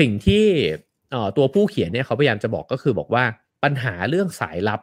[0.00, 0.44] สิ่งที่
[1.36, 3.24] ตัวผู้เขียนเนี่ยเขาพยายามจะบอกก็คือบอกว่า
[3.64, 4.80] ปัญหาเรื่องสายลับ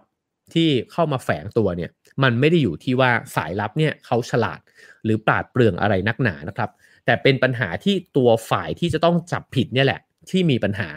[0.54, 1.91] ที่เข้ามาแฝงตัวเนี่ย
[2.24, 4.60] มันไม่ได้อยู่ที่ว่าสายลับเนี่ยเขาฉลาด
[5.04, 6.70] หรือปราดเปรื่องอะไรนักหนานะครับ
[7.06, 10.89] แต่เป็นปัญหาที่ตัวฝ่ายที่จะต้องจับผิดเนี่ยแหละ ที่มีปัญหา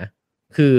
[0.57, 0.75] คือ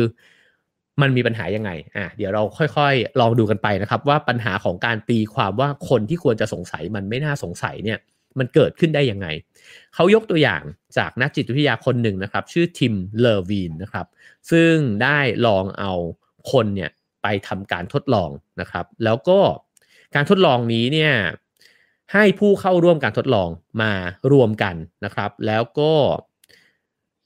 [1.01, 7.99] มันมีปัญหายังไงอะเดี๋ยวเราค่อยๆ ลองดูกันไปนะครับ ว่าปัญหาของการตีความว่าคนที่ควรจะสงสัยมันไม่น่าสงสัยเนี่ย
[8.39, 9.27] มันเกิดขึ้นได้ยังไง
[9.95, 10.63] เขายกตัวอย่าง
[10.97, 14.05] จากนักจิตวิทยาคนหนึ่งนะครับ ชื่อทิมเลอร์วีนนะครับ
[14.51, 15.91] ซึ่งได้ลองเอา
[16.51, 16.91] คนเนี่ย
[17.23, 18.29] ไปทำการทดลอง
[18.61, 19.39] นะครับ แล้วก็
[20.15, 21.13] การทดลองนี้เนี่ย
[22.13, 23.49] ให้ผู้เข้าร่วมการทดลอง
[23.81, 23.91] มา
[24.31, 25.93] รวมกันนะครับ แล้วก็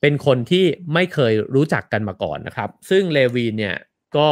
[0.02, 3.76] เป็นคนที่ไม่เคยรู้จักกันมาก่อนนะครับ ซึ่งเลวีนเนี่ย
[4.18, 4.28] ก็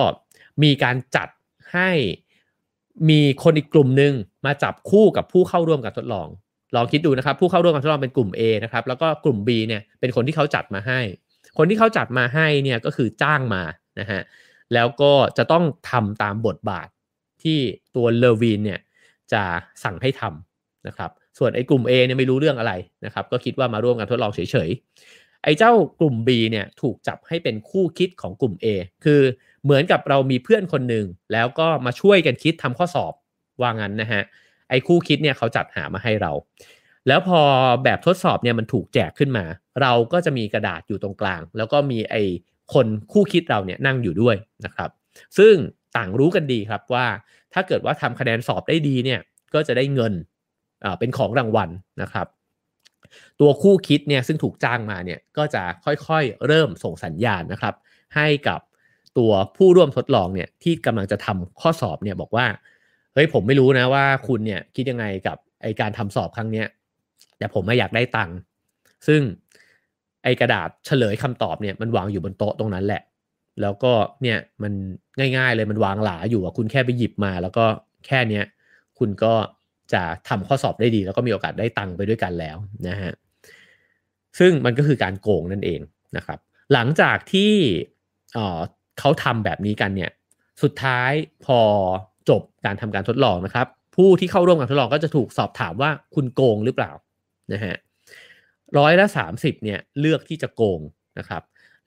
[0.64, 1.30] มีการจัด
[1.74, 1.92] ให้
[3.10, 4.14] มีคนอีกกลุ่มหนึ่ง
[4.46, 6.28] มาจับคู่กับผู้เข้าร่วมการทดลอง
[6.76, 11.00] ลองคิดดูนะครับ ผู้เข้าร่วมการทดลองเป็นกลุ่ม A นะครับแล้วก็กลุ่ม B เนี่ยเป็นคนที่เขาจัดมาให้
[11.58, 13.64] คนที่เขาจัดมาให้เนี่ยก็คือจ้างมา
[14.00, 14.22] นะฮะ
[14.74, 16.88] แล้วก็จะต้องทำตามบทบาท
[17.44, 17.60] ที่
[17.96, 18.80] ตัวเลวีนเนี่ย
[19.34, 19.44] จะ
[19.84, 22.74] สั่งให้ทำนะครับ ส่วนไอ้กลุ่ม A เนี่ยไม่รู้เรื่องอะไร
[23.06, 28.66] นะครับ ก็คิดว่ามาร่วมกันทดลองเฉยๆ ไอ้เจ้ากลุ่ม B เนี่ยถูกจับให้เป็นคู่คิดของกลุ่ม A
[29.04, 29.22] คือ
[29.64, 33.14] เหมือนกับเรามีเพื่อนคนหนึ่งแล้วก็มาช่วยกันคิดทำข้อสอบ
[33.62, 34.22] ว่างั้นนะฮะ
[34.70, 36.32] ไอ้คู่คิดเนี่ยเขาจัดหามาให้เรา
[37.08, 37.40] แล้วพอ
[37.84, 39.46] แบบทดสอบเนี่ยมันถูกแจกขึ้นมา
[39.82, 42.22] เราก็จะมีกระดาษอยู่ตรงกลาง แล้วก็มีไอ้
[42.74, 44.90] คนคู่คิดเราเนี่ยนั่งอยู่ด้วยนะครับ
[45.38, 45.56] ซึ่ง
[45.98, 47.06] ต่างรู้กันดีครับว่า
[47.54, 49.20] ถ้าเกิดว่าทำคะแนนสอบได้ดีเนี่ย
[49.54, 50.14] ก็จะได้เงิน
[51.00, 51.70] เป็นของรางวัล
[52.02, 52.28] นะครับ
[53.40, 57.74] ตัวคู่คิดเนี่ยซึ่งถูกจ้างมาเนี่ยก็จะค่อยๆเริ่มส่งสัญญาณนะครับ
[58.16, 58.60] ให้กับ
[59.18, 62.46] ตัวผู้ร่วมทดลองเนี่ยที่กำลังจะทำข้อสอบเนี่ยบอกว่า
[63.14, 66.68] เฮ้ยผมไม่รู้นะว่าคุณเนี่ยคิดยังไงกับไอการทำสอบครั้งเนี้ย
[67.38, 68.36] แต่ผมไม่อยากได้ตังค์
[69.08, 69.22] ซึ่ง
[70.24, 73.02] ไอกระดาษเฉลยคำตอบเนี่ยมันวางอยู่บนโต๊ะตรงนั้นแหละ
[73.62, 73.92] แล้วก็
[74.24, 74.74] เนี่ยมัน
[75.38, 77.66] ง่ายๆเลยมันวางหลาอยู่อะคุณแค่ไปหยิบมา แล้วก็
[78.08, 78.46] แค่เนี้ย
[79.00, 79.34] คุณก็
[79.94, 82.58] จะทำข้อสอบได้ดี แล้วก็มีโอกาสได้ตังค์ไปด้วยกันแล้ว
[82.88, 83.12] นะฮะ
[84.40, 85.80] ซึ่งมันก็คือการโกงนั่นเอง
[86.18, 86.40] นะครับ
[86.74, 87.54] หลังจากที่
[89.00, 90.12] เขาทำแบบนี้กันเนี่ย
[90.64, 91.12] สุดท้าย
[91.46, 91.60] พอ
[92.30, 96.92] จบการทำการทดลองนะครับ ผู้ที่เข้าร่วมการทดลองก็จะถูกสอบถามว่าคุณโกงหรือเปล่า
[97.54, 97.76] นะฮะ
[98.78, 100.82] ร้อยละสามสิบเนี่ยเลือกที่จะโกง
[101.20, 101.44] นะครับ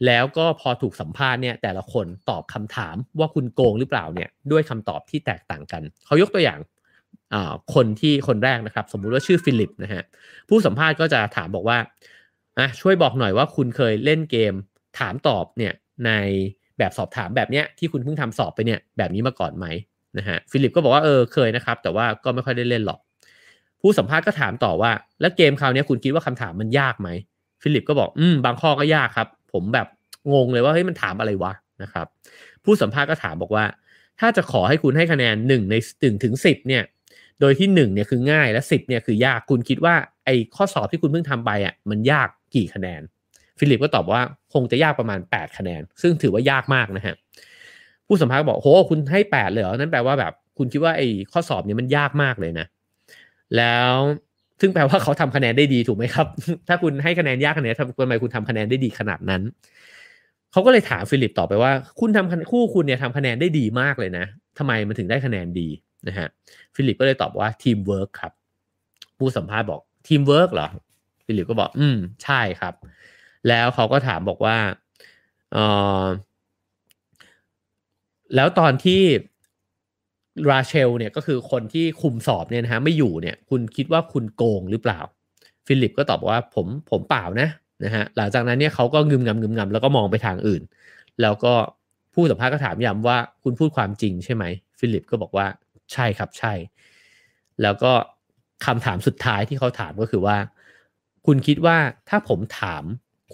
[0.06, 6.60] แล้วก็พอถูกสัมภาษณ์เนี่ยแต่ละคนตอบคำถามว่าคุณโกงหรือเปล่าเนี่ยด้วยคำตอบที่แตกต่างกัน เขายกตัวอย่าง
[7.74, 10.02] คนที่คนแรกนะครับ สมมุติว่าชื่อฟิลิปนะฮะ
[10.48, 11.78] ผู้สัมภาษณ์ก็จะถามบอกว่า
[12.58, 14.54] อะช่วยบอกหน่อยว่าคุณเคยเล่นเกม
[14.98, 15.72] ถามตอบเนี่ย
[16.06, 16.10] ใน
[16.78, 19.66] แบบสอบถามแบบเนี้ยที่คุณเพิ่งทำสอบไปเนี่ยแบบนี้มาก่อนไหม
[20.18, 23.00] นะฮะฟิลิปก็บอกว่าเออเคยนะครับ แต่ว่าก็ไม่ค่อยได้เล่นหรอก
[23.86, 27.08] ผู้สัมภาษณ์ก็ถามต่อว่า แล้วเกมคราวนี้คุณคิดว่าคำถามมันยากไหม
[27.62, 29.86] ฟิลิปก็บอกอืมบางข้อก็ยากครับ ผมแบบ
[30.32, 32.06] งงเลยว่าเฮ้ยมันถามอะไรวะนะครับ
[32.64, 33.64] ผู้สัมภาษณ์ก็ถามบอกว่า
[34.20, 36.82] ถ้าจะขอให้คุณให้คะแนนหนึ่งในหนึ่งถึงสิบเนี่ย
[37.40, 43.00] โดยที่1เนี่ยคือง่ายและ 10เนี่ยคือยากคุณคิดว่าไอ้ข้อสอบที่คุณเพิ่งทำไปอะมันยากกี่คะแนน
[43.58, 44.22] ฟิลิปก็ตอบว่า
[44.54, 47.14] คงจะยากประมาณ 8 คะแนน ซึ่งถือว่ายากมากนะฮะ
[48.06, 52.66] ผู้สัมภาษณ์บอกโหคุณให้แปดเลยเหรอนั่นแปลว่าแบบคุณคิดว่าไอ้ข้อสอบเนี้ยมันยากมากเลยนะ
[53.56, 53.92] แล้ว
[54.60, 56.26] ซึ่งแปลว่าเขาทำคะแนนได้ดีถูกไหมครับ
[56.68, 59.42] ถ้าคุณให้คะแนนยากคะแนนทำไมคุณทำคะแนนได้ดีขนาดนั้น
[60.52, 64.24] เขาก็เลยถามฟิลิปต่อไปว่า คุณทำคู่คุณเนี่ยทำคะแนนได้ดีมากเลยนะ
[64.58, 65.68] ทำไมมันถึงได้คะแนนดี
[66.08, 66.28] นะฮะ
[66.74, 68.32] ฟิลิปก็เลยตอบว่าทีมเวิร์กครับ
[69.18, 70.68] ผู้สัมภาษณ์บอกทีมเวิร์กเหรอ
[71.26, 72.74] ฟิลิปก็บอก อืม ใช่ครับ
[73.48, 74.56] แล้วเขาก็ถามบอกว่า
[75.52, 75.58] เอ
[76.02, 76.04] อ
[78.34, 79.02] แล้วตอนที่
[80.50, 85.00] ราเชลเนี่ยก็คือคนที่คุมสอบเนี่ยนะฮะไม่อยู่เนี่ยคุณคิดว่าคุณโกงหรือเปล่า
[85.66, 87.48] ฟิลิปก็ตอบว่าผมผมเปล่านะ
[87.84, 90.62] นะฮะหลังจากนั้นเนี่ยเขาก็งึมงำงึมงำแล้วก็มองไปทางอื่น
[91.22, 91.52] แล้วก็
[92.14, 94.44] ผู้สัมภาษณ์ก็ถามย้ำว่าคุณพูดความจริงใช่ไหม
[94.78, 95.46] ฟิลิปก็บอกว่า
[95.92, 96.52] ใช่ครับใช่
[97.62, 97.92] แล้วก็
[98.66, 100.36] คำถามสุดท้ายที่เขาถามก็คือว่า
[101.26, 101.76] คุณคิดว่า
[102.08, 102.84] ถ้าผมถาม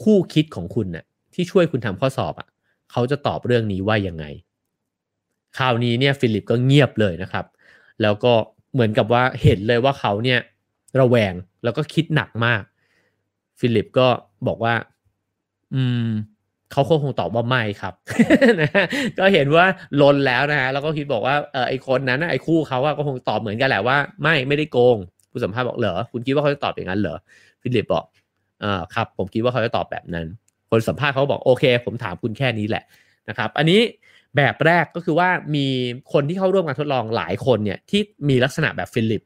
[0.03, 2.49] คู่คิดของคุณน่ะที่ช่วยคุณทำข้อสอบอะ
[2.91, 4.25] เขาจะตอบเรื่องนี้ว่ายังไง
[5.59, 7.45] คราวนี้เนี่ยฟิลิปก็เงียบเลยนะครับ
[8.03, 8.33] แล้วก็
[8.73, 10.41] เหมือนกับว่าเห็นเลยว่าเขาเนี่ย
[11.01, 11.35] ระแวง
[11.65, 12.63] แล้วก็คิดหนักมาก
[13.61, 14.09] ฟิลิปก็
[14.47, 14.75] บอกว่า
[15.75, 16.09] อืม
[16.73, 17.95] เขาคงตอบว่าไม่ครับ
[18.61, 18.71] นะ
[19.19, 19.65] ก็เห็นว่า
[20.03, 24.97] ลนแล้วนะฮะแล้วก็คิดบอกว่าเออไอ้คนนั้นไอ้คู่เขาก็คงตอบเหมือนกันแหละว่า ไม่ไม่ได้โกง
[25.31, 27.17] ผู้สัมภาษณ์บอกเหรอคุณคิดว่าเขาจะตอบอย่างนั้นเหรอ
[27.63, 28.05] ฟิลิปบอก
[28.63, 30.27] อ่าครับ ผมคิดว่าเขาจะตอบแบบนั้น
[30.71, 32.85] คนสัมภาษณ์เขาบอกโอเค ผมถามคุณแค่นี้แหละ
[33.29, 33.81] นะครับ อันนี้
[34.37, 35.67] แบบแรกก็คือว่ามี
[36.13, 39.23] คนที่เข้าร่วมการทดลองหลายคนเนี่ยที่มีลักษณะแบบฟิลิป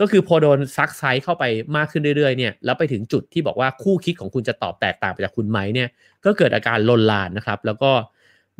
[0.00, 1.44] ก็คือพอโดนซักไซ้เข้าไป
[1.76, 5.88] มากขึ้นเรื่อยๆเนี่ยแล้วไปถึงจุดที่บอกว่าคู่คิดของคุณจะตอบแตกต่างไปจากคุณไหมเนี่ย
[6.24, 7.90] ก็เกิดอาการลนลานนะครับ แล้วก็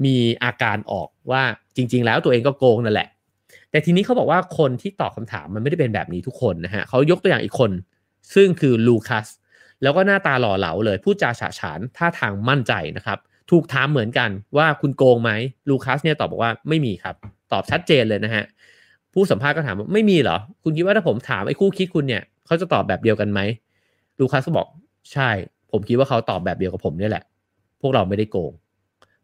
[0.05, 1.42] มีอาการออกว่า
[1.76, 3.09] จริง ๆ แล้วตัวเองก็โกงนั่นแหละ
[3.70, 7.70] แต่ทีนี้เขาบอกว่าคนที่ตอบคำถามมันไม่ได้เป็นแบบนี้ทุกคนนะฮะเขายกตัวอย่างอีกคน
[8.34, 9.26] ซึ่งคือลูคัส
[9.82, 13.18] แล้วก็หน้าตาหล่อเหลาเลยพูดจาฉะฉานท่าทางมั่นใจนะครับ
[13.51, 15.30] ถูกถามเหมือนกันว่าคุณโกงไหม
[15.68, 17.14] ลูคัสเนี่ยตอบบอกว่าไม่มีครับ
[17.53, 18.45] ตอบชัดเจนเลยนะฮะ
[19.12, 23.40] ผู้สัมภาษณ์ก็ถามว่าไม่มีเหรอ คุณคิดว่าถ้าผมถามไอ้คู่คิดคุณเนี่ยเขาจะตอบแบบเดียวกันไหม
[24.18, 24.68] ลูคัสก็บอก
[25.12, 25.30] ใช่
[25.70, 27.24] ผมคิดว่าเขาตอบแบบเดียวกับผมนี่แหละ
[27.80, 28.53] พวกเราไม่ได้โกง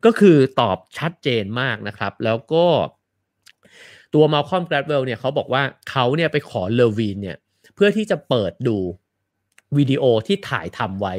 [0.04, 2.66] ก็คือตอบชัดเจนมากนะครับ แล้วก็
[4.14, 7.36] ตัวมาคอมแกรดเวลเนี่ยเขาบอกว่าเขาเนี่ยไปขอเลวีนเนี่ย
[7.74, 8.76] เพื่อที่จะเปิดดู
[9.76, 11.14] วิดีโอที่ถ่ายทำไว้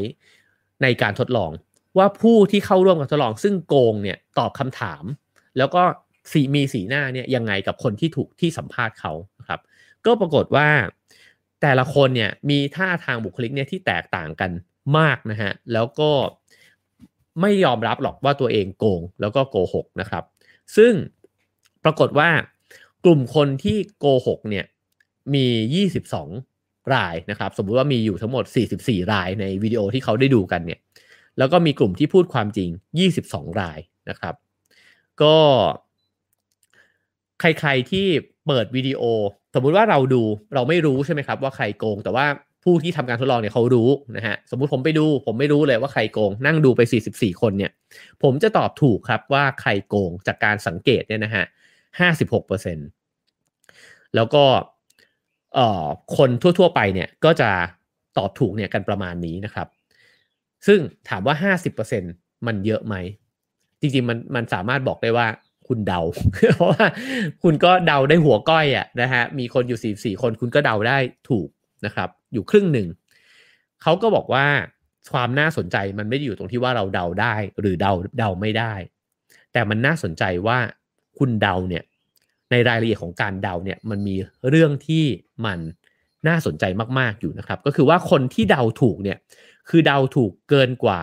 [0.82, 1.52] ในการทดลอง
[1.98, 5.04] ว่าผู้ที่เข้าร่วมกับทดลองซึ่งโกงเนี่ยตอบคำถาม
[5.58, 5.84] แล้วก็
[6.32, 9.14] สีมีสีหน้าเนี่ยยังไงกับคนที่ถูกที่สัมภาษณ์เขา
[9.48, 9.60] ครับ
[10.06, 10.70] ก็ปรากฏว่า
[11.62, 14.52] แต่ละคนเนี่ยมีท่าทางบุคลิกเนี่ยที่แตกต่างกัน
[14.98, 16.12] มากนะฮะแล้วก็
[17.42, 20.24] ไม่ยอมรับหรอกว่าตัวเองโกงแล้วก็โกหกนะครับ
[20.78, 20.94] ซึ่ง
[21.84, 22.30] ปรากฏว่า
[23.06, 24.66] กลุ่มคนที่โกหกเนี่ย
[25.36, 25.84] มี
[26.34, 28.44] 22 รายนะครับ สมมุติว่ามีอยู่ทั้งหมด
[28.80, 30.80] 44 รายในวิดีโอที่เขาได้ดูกันเนี่ย
[31.38, 32.70] แล้วก็มีกลุ่มที่พูดความจริง
[33.16, 33.80] 22 ราย
[34.10, 34.36] นะครับ
[35.22, 35.36] ก็
[37.40, 38.06] ใครๆที่
[38.48, 39.02] เปิดวิดีโอ
[39.54, 40.24] สมมุติว่าเราดู
[40.56, 42.26] เราไม่รู้ใช่ไหมครับว่าใครโกง แต่ว่า
[42.64, 47.72] ผู้ที่ทำการทดลองเนี่ยเขารู้นะฮะสมมุติผมไปดู ผมไม่รู้เลยว่าใครโกง นั่งดูไป 44 คนเนี่ย
[48.24, 51.46] ผมจะตอบถูกครับว่าใครโกงจากการสังเกตเนี่ยนะฮะ
[52.20, 54.44] 56%แล้วก็
[55.56, 55.86] เอ่อ
[56.18, 57.50] คนทั่วๆไปเนี่ยก็จะ
[58.18, 59.68] ตอบถูกเนี่ยกันประมาณนี้นะครับ
[60.68, 61.54] ซึ่งถามว่า
[61.92, 62.96] 50%มันเยอะไหม
[63.82, 65.28] จริงๆ มันมันสามารถบอกได้ว่า
[65.68, 66.02] คุณเดา
[66.56, 66.86] เพราะว่า
[67.44, 70.98] คุณก็เดาได้หัวก้อยอะนะฮะ มีคนอยู่สี่สี่คนคุณก็เดาได้
[71.30, 71.48] ถูก
[71.86, 72.88] นะครับ อยู่ครึ่งหนึ่ง
[73.82, 74.46] เขาก็บอกว่า
[75.14, 78.74] ความน่าสนใจมันไม่ได้อยู่ตรงที่ว่าเราเดาได้หรือเดาเดาไม่ได้
[79.54, 80.58] แต่มันน่าสนใจว่า
[81.18, 81.84] คุณเดาเนี่ย
[82.52, 84.16] ในรายละเอียดของการเดาเนี่ยมันมี
[84.50, 85.06] เรื่องที่
[85.46, 85.60] มัน
[86.28, 86.64] น่าสนใจ
[87.00, 89.18] มาก ๆ อยู่นะครับ ก็คือว่าคนที่เดาถูกเนี่ย
[89.70, 91.00] คือเดาถูกเกินกว่า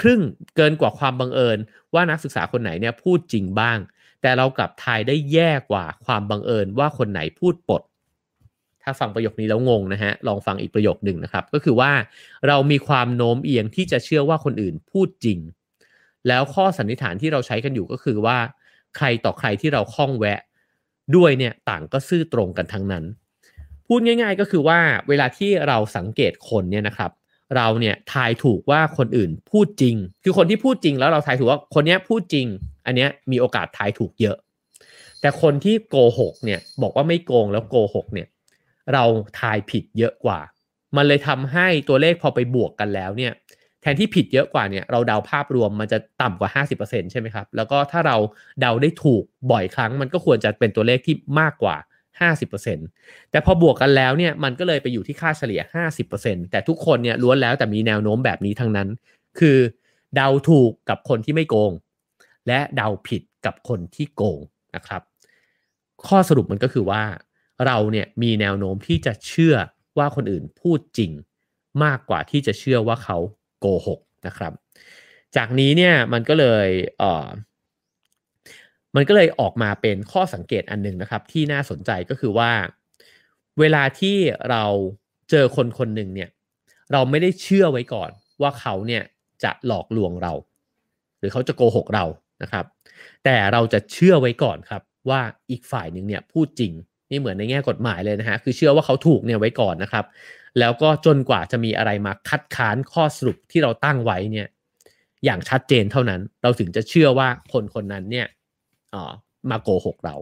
[0.00, 0.22] ครึ่ง
[0.56, 1.58] เกินกว่าความบังเอิญ
[1.94, 3.78] ว่านักศึกษาคนไหนเนี่ยพูดจริงบ้าง
[4.22, 7.82] แต่เรากลับทายได้แย่กว่าความบังเอิญว่าคนไหนพูดปด
[8.82, 11.92] ถ้าฟังประโยคนี้แล้วงงนะฮะลองฟังอีกประโยคหนึ่งนะครับ ก็คือว่า
[12.48, 15.38] เรามีความโน้มเอียงที่จะเชื่อว่าคนอื่นพูดจริง
[16.28, 18.38] แล้วข้อสันนิษฐานที่เราใช้กันอยู่ก็คือว่า
[18.96, 20.40] ใครต่อใครที่เราคล้องแวะ
[21.16, 23.04] ด้วยเนี่ยต่างก็ซื่อตรงกันทั้งนั้น
[23.86, 24.78] พูดง่าย ๆ ก็คือว่า
[25.08, 27.10] เวลาที่เราสังเกตคนเนี่ยนะครับ
[27.56, 32.46] เราเนี่ยทายถูกว่าคนอื่นพูดจริง คือคนที่พูดจริงแล้วเราทายถูกว่าคนนี้พูดจริง
[32.86, 34.36] อันนี้มีโอกาสทายถูกเยอะ
[35.20, 38.28] แต่คนที่โกหกเนี่ยบอกว่าไม่โกงแล้วโกหกเนี่ย
[38.92, 39.04] เรา
[39.40, 40.38] ทายผิดเยอะกว่า
[40.96, 43.32] มันเลยทำให้ตัวเลขพอไปบวกกันแล้วเนี่ย
[43.82, 46.50] แทนที่ผิดเยอะกว่าเนี่ยเราเดาภาพรวมมันจะต่ำกว่า
[46.82, 48.16] 50%ใช่ไหมครับ แล้วก็ถ้าเรา
[48.60, 49.22] เดาได้ถูก
[49.52, 51.76] บ่อยครั้ง มันก็ควรจะเป็นตัวเลขที่มากกว่า
[52.20, 55.60] 50%แต่พอบวกกันแล้วเนี่ยมันก็เลยไปอยู่ที่ค่าเฉลี่ย
[56.06, 58.88] 50%แต่ทุกคนเนี่ยล้วนแล้วแต่มีแนวโน้มแบบนี้ทั้งนั้น
[59.38, 59.58] คือ
[60.14, 61.72] เดาถูกกับคนที่ไม่โกง
[62.48, 64.40] และเดาผิดกับคนที่โกง
[64.74, 65.02] นะครับ
[66.06, 67.02] ข้อสรุปมันก็คือว่า
[67.66, 69.54] เราเนี่ยมีแนวโน้มที่จะเชื่อ
[69.98, 71.12] ว่าคนอื่นพูดจริง
[71.84, 73.18] มากกว่าที่จะเชื่อว่าเขา
[73.60, 74.52] โกหกนะครับ
[75.36, 77.26] จากนี้เนี่ยมันก็เลยเอ่อ
[78.96, 82.50] มันก็เลยออกมาเป็นข้อสังเกตอันหนึ่งนะครับ ที่น่าสนใจก็คือว่า
[83.60, 84.16] เวลาที่
[84.50, 84.64] เรา
[85.30, 86.30] เจอคนคนหนึ่งเนี่ย
[86.92, 88.10] เราไม่ได้เชื่อไว้ก่อน
[88.42, 89.02] ว่าเขาเนี่ย
[89.44, 90.32] จะหลอกลวงเรา
[91.18, 92.04] หรือเขาจะโกหกเรา
[92.42, 92.64] นะครับ
[93.24, 95.20] แต่เราจะเชื่อไว้ก่อนครับ ว่า
[95.50, 96.72] อีกฝ่ายหนึ่งเนี่ยพูดจริง
[97.10, 100.04] นี่เหมือนในแง่กฎหมายเลยนะฮะคือเชื่อว่าเขาถูกเนี่ยไว้ก่อนนะครับ
[100.58, 104.46] แล้วก็จนกว่าจะมีอะไรมาคัดค้านข้อสรุปที่เราตั้งไว้เนี่ย
[105.24, 108.26] อย่างชัดเจนเท่านั้น เราถึงจะเชื่อว่าคนคนนั้นเนี่ย
[109.50, 110.16] มาโกหกเรา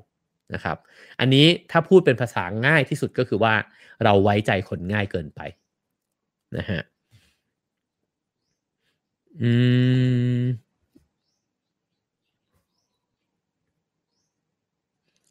[0.54, 0.76] นะครับ
[1.20, 3.54] อันนี้ถ้าพูดเป็นภาษาง่ายที่สุดก็คือว่า
[4.04, 5.40] เราไว้ใจคนง่ายเกินไป
[6.56, 6.80] นะฮะ
[9.40, 9.50] อื
[10.40, 10.44] ม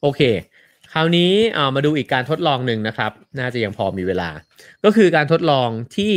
[0.01, 0.21] โอเค
[0.93, 4.29] คราวนี้ามาดูอีกการทดลองหนึ่งนะครับ น่าจะยังพอมีเวลา
[4.83, 6.13] ก็คือการทดลองที่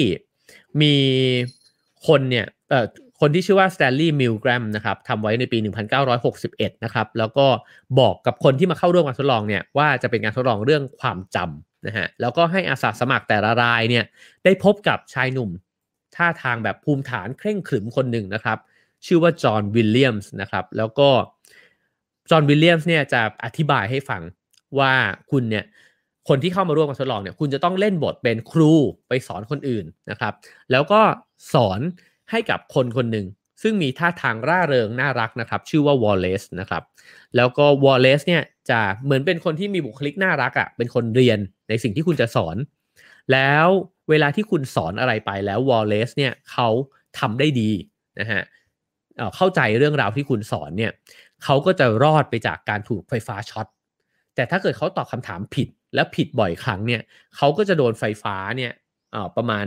[0.83, 0.95] มี
[2.07, 2.87] คนเนี่ยเอ่อ
[3.21, 5.59] คนที่ชื่อว่าสแตนลีย์มิลแกรมนะครับทำไว้ในปี
[6.21, 7.47] 1961 นะครับ แล้วก็
[8.01, 14.05] บอกกับคนที่มาเข้าร่วมการทดลองเนี่ยว่าจะเป็นการทดลองเรื่องความจำนะฮะแล้วก็ให้อาสาสมัครแต่ละรายเนี่ย
[14.45, 15.51] ได้พบกับชายหนุ่ม
[16.17, 18.59] ท่าทางแบบภูมิฐานเคร่งขรึมคนหนึ่งนะครับ
[19.07, 21.09] ชื่อว่าจอห์นวิลเลียมส์นะครับ แล้วก็
[22.31, 24.23] จอห์นวิลเลียมส์เนี่ยจะอธิบายให้ฟัง
[24.79, 24.93] ว่า
[25.31, 25.65] คุณเนี่ย
[26.29, 28.73] คนที่เข้ามาร่วมการทดลองเนี่ยคุณจะต้องเล่นบทเป็นครู
[29.09, 30.33] ไปสอนคนอื่นนะครับ
[30.71, 31.01] แล้วก็
[31.53, 31.81] สอน
[32.31, 33.27] ให้กับคนคนหนึ่ง
[33.63, 36.83] ซึ่งมีท่าทางร่าเริงน่ารักนะครับ ชื่อว่าวอลเลซนะครับ
[37.37, 42.57] แล้วก็วอลเลซเนี่ยจะเหมือนเป็นคนที่มีบุคลิกน่ารักอะ่ะ เป็นคนเรียนในสิ่งที่คุณจะสอน
[43.33, 43.67] แล้ว
[44.11, 46.69] เวลาที่คุณสอนอะไรไปแล้ววอลเลซเนี่ยเขา
[47.19, 47.71] ทำได้ดี
[48.21, 48.43] นะฮะ
[49.37, 50.93] เข้าใจเรื่องราวที่คุณสอนเนี่ย
[51.45, 53.67] เขาก็จะรอดไปจากการถูกไฟฟ้าช็อต
[54.35, 57.03] แต่ถ้าเกิดเขาตอบคำถามผิดและผิดบ่อยครั้งเนี่ย
[57.37, 58.73] เขาก็จะโดนไฟฟ้าเนี่ย
[59.37, 59.67] ประมาณ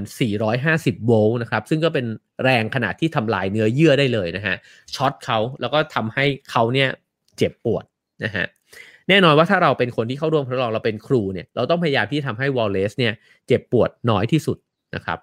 [0.52, 2.06] 450 โวลต์นะครับ ซึ่งก็เป็น
[2.44, 4.56] แรงขนาดที่ทำลายเนื้อเยื่อได้เลยนะฮะ
[4.96, 6.90] ช็อตเขาแล้วก็ทำให้เขาเนี่ย
[7.38, 7.84] เจ็บปวด
[8.24, 8.46] นะฮะ
[9.10, 13.14] แน่นอนว่าถ้าเราเป็นคนที่เข้าร่วมทดลองเราเป็นครูเนี่ยเราต้องพยายามที่ทำให้วอลเลซเนี่ย
[13.48, 14.58] เจ็บปวดน้อยที่สุด
[14.96, 15.20] นะครับ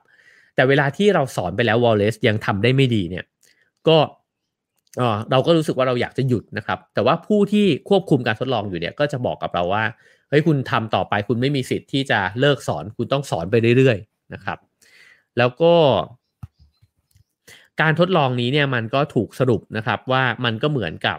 [0.55, 3.25] แต่เวลาที่เราสอนไปแล้ววอลเลซยังทำได้ไม่ดีเนี่ย
[3.89, 3.99] ก็
[5.31, 9.85] เราก็รู้สึกว่าเราอยากจะหยุดนะครับ แต่ว่าผู้ที่ควบคุมการทดลองอยู่เนี่ยก็จะบอกกับเราว่า
[10.29, 14.59] เฮ้ยคุณทำต่อไปคุณไม่มีสิทธิ์ที่จะเลิกสอนคุณต้องสอนไปเรื่อยๆนะครับ
[15.39, 15.75] แล้วก็
[17.81, 21.19] การทดลองนี้เนี่ยมันก็ถูกสรุปนะครับว่ามันก็เหมือนกับ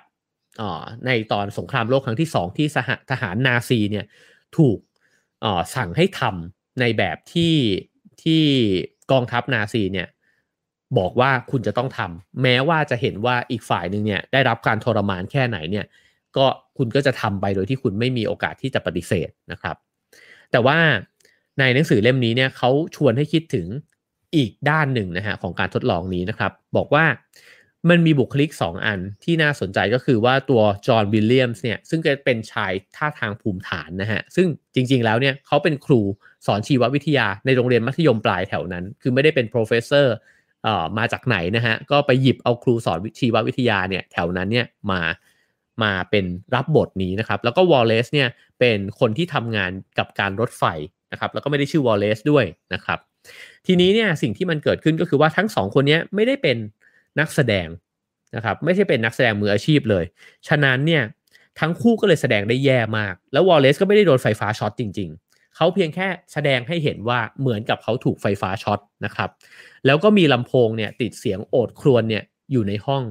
[1.06, 2.68] ในตอนสงครามโลกครั้งที่สองที่
[3.12, 4.06] ทหารนาซีเนี่ย
[4.58, 4.78] ถูก
[5.76, 7.56] สั่งให้ทำในแบบที่
[8.24, 8.44] ที่
[9.12, 10.08] กองทัพนาซีเนี่ย
[10.98, 15.86] บอกว่าคุณจะต้องทำแม้ว่าจะเห็นว่าอีกฝ่ายหนึ่งเนี่ยได้รับการทรมานแค่ไหนเนี่ย
[16.38, 16.46] ก็
[16.78, 19.76] คุณก็จะทำไปโดยที่คุณไม่มีโอกาสที่จะปฏิเสธนะครับ
[20.52, 20.78] แต่ว่า
[21.60, 23.68] ในหนังสือเล่มนี้เนี่ยเขาชวนให้คิดถึง
[24.36, 27.06] อีกด้านหนึ่งนะฮะของการทดลองนี้นะครับ บอกว่า
[27.90, 36.02] มันมีบุคลิก 2 อันที่น่าสนใจก็คือว่าตัวจอห์นวิลเลียมส์เนี่ยซึ่งเป็นชายท่าทางภูมิฐานนะฮะซึ่งจริงๆแล้วเนี่ยเขาเป็นครู
[36.46, 40.12] สอนชีววิทยาในโรงเรียนมัธยมปลายแถวนั้น คือไม่ได้เป็น professor เอ่อ
[40.98, 45.02] มาจากไหนนะฮะก็ไปหยิบเอาครูสอนชีววิทยาเนี่ยแถวนั้นเนี่ยมา
[45.84, 48.28] มาเป็นรับบทนี้นะครับ แล้วก็วอลเลซเนี่ย
[48.60, 50.64] เป็นคนที่ทำงานกับการรถไฟ
[51.12, 53.00] นะครับแล้วก็ไม่ได้ชื่อวอลเลซด้วยนะครับ
[53.68, 56.58] ทีนี้เนี่ยสิ่งที่มันเกิดขึ้นก็คือว่าทั้งสองคนนี้ไม่ได้เป็น
[57.20, 57.68] นักแสดง
[58.36, 60.04] นะครับไม่ใช่เป็นนักแสดงมืออาชีพเลย
[60.48, 61.04] ฉะนั้นเนี่ย
[61.60, 69.30] ทั้งคู่ก็เลยแสดงได้แย่มาก แล้ววอลเลซก็ไม่ได้โดนไฟฟ้าช็อตจริงๆ เขาเพียงแค่แสดงให้เห็นว่าเหมือนกับเขาถูกไฟฟ้าช็อตนะครับ
[69.86, 73.04] แล้วก็มีลำโพงเนี่ยติดเสียงโอดครวญเนี่ยอยู่ในห้อง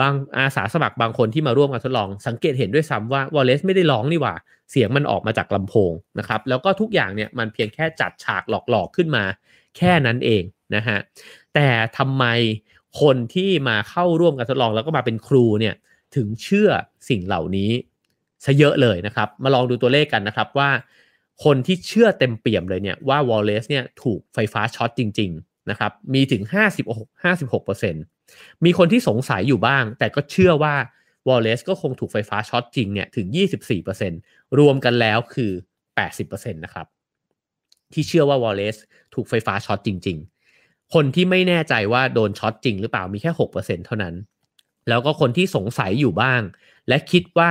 [0.00, 4.34] บางอาสาสมัครบางคนที่มาร่วมการทดลอง สังเกตเห็นด้วยซ้ำว่าวอลเลซไม่ได้ร้องนี่หว่า
[4.70, 9.24] เสียงมันออกมาจากลำโพงนะครับ แล้วก็ทุกอย่างเนี่ยมันเพียงแค่จัดฉากหลอกๆขึ้นมา
[9.76, 10.42] แค่นั้นเอง
[10.74, 10.98] นะฮะ
[11.54, 11.68] แต่
[11.98, 12.24] ทำไม
[13.00, 15.74] คนที่มาเข้าร่วมการทดลองแล้วก็มาเป็นครูเนี่ย
[16.16, 16.70] ถึงเชื่อ
[17.08, 17.70] สิ่งเหล่านี้
[18.44, 20.70] ซะเยอะเลยนะครับ มาลองดูตัวเลขกันนะครับว่า
[21.44, 26.42] คนที่เชื่อเต็มเปี่ยมเลยเนี่ยว่าวอลเลซเนี่ยถูกไฟฟ้าช็อตจริง ๆ นะครับ มีถึง
[26.84, 30.74] 56 56%มีคนที่สงสัยอยู่บ้าง แต่ก็เชื่อว่า
[31.28, 33.26] วอลเลซก็คงถูกไฟฟ้าช็อตจริงเนี่ยถึง
[33.92, 35.50] 24%รวมกันแล้วคือ
[36.06, 36.86] 80%นะครับ
[37.92, 38.76] ที่เชื่อว่าวอลเลซ
[39.14, 40.18] ถูกไฟฟ้าช็อตจริง
[40.56, 44.14] ๆ คนที่ไม่แน่ใจว่าโดนช็อตจริงหรือเปล่ามีแค่ 6%เท่านั้น
[44.88, 46.40] แล้วก็คนที่สงสัยอยู่บ้าง
[46.88, 47.50] และคิดว่า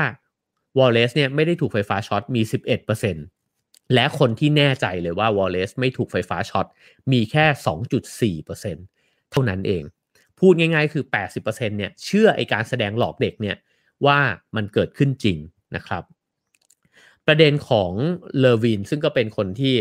[0.77, 3.34] วอลเลซเนี่ยไม่ได้ถูกไฟฟ้าช็อตมี 11%
[3.93, 6.65] และคนที่แน่ใจเลยว่าวอลเลซไม่ถูกไฟฟ้าช็อต
[7.11, 7.45] มีแค่
[8.41, 9.83] 2.4%เท่านั้นเอง
[10.39, 11.05] พูดง่ายๆคือ
[11.35, 13.57] 80%เนี่ยเชื่อไอการแสดงหลอกเด็กเนี่ย
[14.05, 14.19] ว่า
[14.55, 15.37] มันเกิดขึ้นจริง
[15.75, 16.03] นะครับ
[17.27, 17.91] ประเด็นของ
[18.39, 19.73] เลวินซึ่งก็เป็นคนที่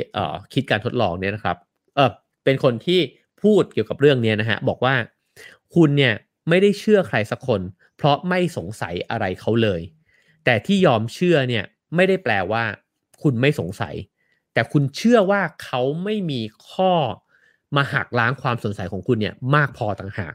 [0.55, 1.57] คิดการทดลองเนี่ยนะครับ
[1.96, 2.11] เออ
[2.44, 3.00] เป็นคนที่
[3.42, 4.94] พูดเกี่ยวกับเรื่องนี้นะฮะบอกว่า
[5.74, 6.14] คุณเนี่ย
[6.48, 7.61] ไม่ได้เชื่อใครสักคน
[7.96, 9.80] เพราะไม่สงสัยอะไรเขาเลย
[10.44, 11.64] แต่ที่ยอมเชื่อเนี่ย
[11.96, 12.64] ไม่ได้แปลว่า
[13.23, 13.95] คุณไม่สงสัย
[14.55, 16.41] แต่คุณเชื่อว่าเขาไม่มี
[16.71, 16.93] ข้อ
[17.77, 20.35] มาหักล้างความสงสัยของคุณเนี่ยมากพอต่างหาก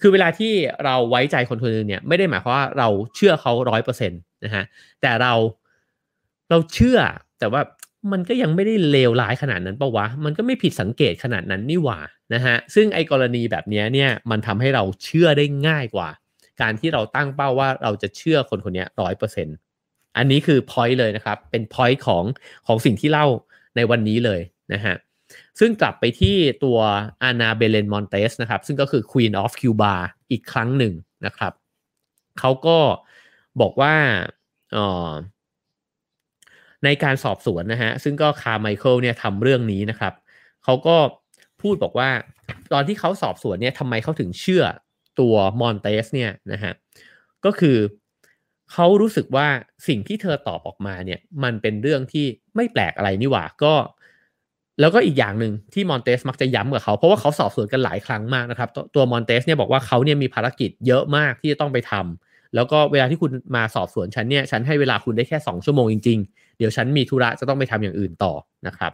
[0.00, 0.52] คือเวลาที่
[0.84, 4.64] เราไว้ใจคนคนนึงเนี่ยไม่ได้หมายความว่าเราเชื่อเขาร้อยเปอร์เซ็นต์นะฮะ
[5.00, 5.32] แต่เรา
[6.50, 6.98] เราเชื่อ
[7.38, 7.60] แต่ว่า
[8.12, 11.98] มันก็ยังไม่ได้เลวร้ายขนาดนั้นปะวะ มันก็ไม่ผิดสังเกตขนาดนั้นนี่หว่า
[12.34, 16.08] นะฮะ ซึ่งไอ้กรณีแบบนี้เนี่ยมันทำให้เราเชื่อได้ง่ายกว่า
[16.60, 19.56] การที่เราตั้งเป้าว่าเราจะเชื่อคนคนนี้ร้อยเปอร์เซ็นต์
[20.16, 22.24] อันนี้คือ point เลยนะครับ เป็น point ของ
[22.66, 23.26] ของสิ่งที่เล่า
[23.76, 24.40] ในวันนี้เลย
[24.72, 24.94] นะฮะ
[25.60, 26.78] ซึ่งกลับไปที่ตัว
[27.22, 29.92] อานาเบเลนมอนเตสนะครับ ซึ่งก็คือ Queen of Cuba
[30.30, 30.94] อีกครั้งหนึ่ง
[31.26, 31.52] นะครับ
[32.40, 32.78] เขาก็
[33.60, 33.94] บอกว่า
[36.84, 40.14] ในการสอบสวนนะฮะ ซึ่งก็คาร์ไมเคิลเนี่ยทำเรื่องนี้นะครับ
[40.64, 40.96] เขาก็
[41.62, 42.10] พูดบอกว่า
[42.72, 44.64] ตอนที่เขาสอบสวนเนี่ยทำไมเขาถึงเชื่อ
[45.20, 46.72] ตัวมอนเตสเนี่ยนะฮะ
[47.44, 47.76] ก็คือ
[48.74, 49.46] เขารู้สึกว่า
[49.88, 53.74] สิ่งที่เธอตอบออกมาเนี่ย มันเป็นเรื่องที่ไม่แปลกอะไรนี่หว่าก็
[54.80, 66.18] แล้วก็อีกอย่างหนึ่งที่มอนเตสมักจะย้ำกับเขา เพราะว่าเขาสอบสวนกันหลายครั้งมากนะครับ ตัวมอนเตสเนี่ยบอกว่าเขาเนี่ยมีภารกิจเยอะมากที่จะต้องไปทำแล้วก็เวลาที่คุณมาสอบสวนฉันเนี่ยฉันให้เวลาคุณได้แค่ 2 ชั่วโมงจริง
[66.58, 68.32] เดี๋ยวฉันมีธุระจะต้องไปทำอย่างอื่นต่อ
[68.66, 68.92] นะครับ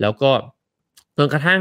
[0.00, 0.30] แล้วก็
[1.16, 1.60] จนกระทั่ง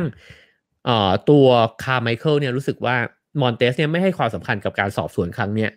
[1.30, 1.46] ตัว
[1.84, 2.96] คาร์ไมเคิลเนี่ยรู้สึกว่า
[3.42, 5.72] มอนเตสเนี่ยไม่ให้ความสำคัญกับการสอบสวนครั้งเนี้ย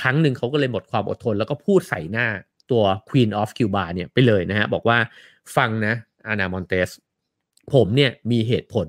[0.00, 2.26] ครั้งหนึ่งเขาก็เลยหมดความอดทน แล้วก็พูดใส่หน้า
[2.70, 4.98] ตัว Queen of Cuba เนี่ยไปเลยนะฮะบอกว่า
[5.56, 5.94] ฟังนะ
[6.26, 6.90] อานามอนเตส
[7.72, 8.86] ผมเนี่ยมีเหตุผล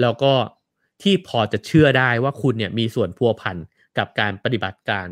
[0.00, 0.32] แล้วก็
[1.02, 3.56] ที่พอจะเชื่อได้ว่าคุณเนี่ยมีส่วนพัวพัน
[3.98, 5.08] กับการปฏิบัติการ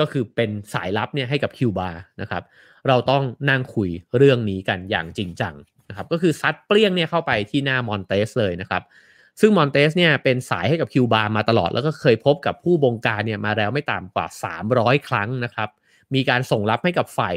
[0.00, 2.42] ก็คือเป็นสายลับเนี่ยให้กับคิวบานะครับ
[2.88, 5.54] เราต้องนั่งคุยเรื่องนี้กันอย่างจริงจัง
[5.88, 8.82] นะครับก็คือซัดเปรี้ยงเนี่ยเข้าไปที่หน้ามอนเตสเลยนะครับ
[9.40, 14.26] ซึ่งมอนเตสเนี่ยเป็นสายให้กับคิวบามาตลอด แล้วก็เคยพบกับผู้บงการเนี่ยมาแล้วไม่ต่ำกว่า
[14.66, 15.68] 300 ครั้งนะครับ
[16.14, 17.34] มีการส่งลับให้กับฝ่าย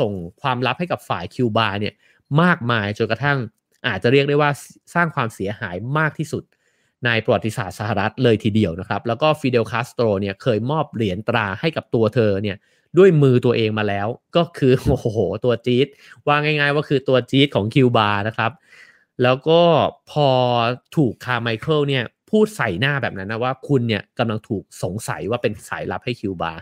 [0.00, 1.94] ส่งความลับให้กับฝ่ายคิวบาเนี่ย
[2.42, 3.38] มากมายจนกระทั่ง
[3.86, 4.50] อาจจะเรียกได้ว่า
[4.94, 6.44] สร้างความเสียหายมากที่สุด
[7.04, 12.56] ในประวัติศาสตร์สหรัฐเลยทีเดียวนะครับ แล้วก็ฟิเดลคาสโตรเนี่ยเคยมอบเหรียญตราให้กับตัวเธอเนี่ย
[12.98, 15.86] ด้วยมือตัวเองมาแล้ว ก็คือโอ้โหตัวจี๊ด
[16.26, 18.50] ว่าง่าย ๆ ว่าคือตัวจี๊ดของคิวบานะครับ
[19.22, 19.60] แล้วก็
[20.10, 20.28] พอ
[20.96, 26.52] ถูกคาร์ไมเคิลเนี่ยพูดใส่หน้าแบบนั้นนะว่าคุณเนี่ยกำลังถูกสงสัยว่าเป็นสายลับให้คิวบา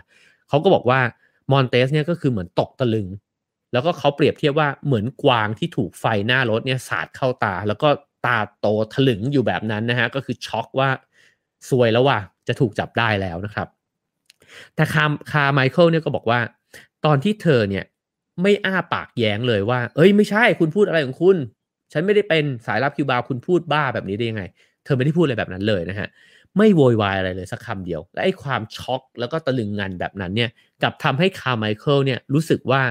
[0.49, 0.99] เขาก็บอกว่า
[1.51, 3.07] มอนเตสเนี่ยก็คือเหมือนตกตะลึง
[3.73, 7.89] แล้วก็เขาเปรียบเทียบว่าเหมือนกวางที่ถูกไฟหน้ารถเนี่ยสาดเข้าตา แล้วก็
[8.25, 10.89] ตาโตถลึงอยู่แบบนั้นนะฮะก็คือช็อกว่า
[11.69, 13.67] ซวยแล้วว่าจะถูกจับได้แล้วนะครับ
[14.75, 16.39] แต่คาคาไมเคิลเนี่ยก็บอกว่า
[17.05, 17.85] ตอนที่เธอเนี่ย
[18.41, 21.37] ไม่อ้าปากแย้งเลยว่า เอ้ยไม่ใช่คุณพูดอะไรของคุณ
[21.93, 24.43] ฉันไม่ได้เป็นสายลับคิวบาร์คุณพูดบ้าแบบนี้ได้ยังไง
[24.83, 26.07] เธอไม่ได้พูดอะไรแบบนั้นเลยนะฮะ
[26.57, 30.49] ไม่โวยวายอะไรเลยสักคำเดียว และไอ้ความช็อกแล้วก็ตะลึงงันแบบนั้นเนี่ย
[30.83, 32.81] กลับทำให้คาร์ไมเคิลเนี่ยรู้สึกว่า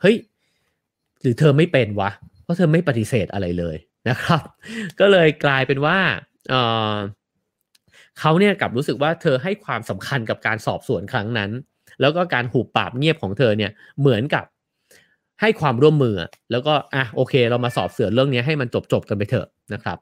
[0.00, 0.16] เฮ้ย
[1.22, 2.10] หรือเธอไม่เป็นวะ
[2.42, 3.76] เพราะเธอไม่ปฏิเสธอะไรเลย
[4.08, 4.42] นะครับ
[5.00, 5.98] ก็เลยกลายเป็นว่า
[6.50, 6.54] เอ
[6.92, 6.96] อ
[8.20, 11.50] เขาเนี่ยกลับรู้สึกว่าเธอให้ความสำคัญกับการสอบสวนครั้งนั้น
[12.00, 14.44] แล้วก็การหุบปากเงียบของเธอเนี่ยเหมือนกับ
[15.40, 16.14] ให้ความร่วมมือ
[16.50, 19.98] แล้วก็อะโอเค เรามาสอบสวนเรื่องนี้ให้มันจบจบกันไปเถอะนะครับ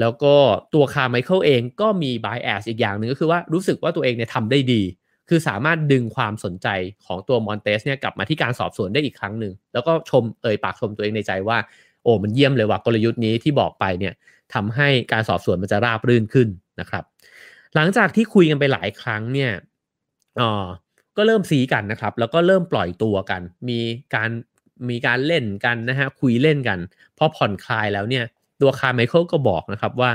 [0.00, 0.34] แล้วก็
[0.74, 4.82] ตัวคาร์ไมเคิลเองก็มี bias อีกอย่างหนึ่งก็คือว่ารู้สึกว่าตัวเองเนี่ยทำได้ดี
[5.28, 6.68] คือสามารถดึงความสนใจ
[7.06, 11.58] ของตัวมอนเตสเนี่ยกลับมาที่การสอบสวนได้อีกครั้งหนึ่ง แล้วก็ชมเอ่ยปากชมตัวเองในใจว่า
[12.02, 14.14] โอ้มันเยี่ยมเลยว่ากลยุทธ์นี้ที่บอกไปเนี่ย
[14.54, 16.48] ทำให้การสอบสวนมันจะราบรื่นขึ้น
[16.80, 17.04] นะครับ
[17.74, 19.52] หลังจากที่คุยกันไปหลายครั้งเนี่ย
[20.40, 20.50] อ๋อ
[21.16, 23.78] ก็เริ่มสีกันนะครับ แล้วก็เริ่มปล่อยตัวกัน มี
[24.14, 24.30] การ
[24.90, 26.78] มีการเล่นกันนะฮะคุยเล่นกัน
[27.18, 28.24] พอผ่อนคลายแล้วเนี่ย
[28.60, 30.10] ตัวคาร์ไมเคิลก็บอกนะครับว่า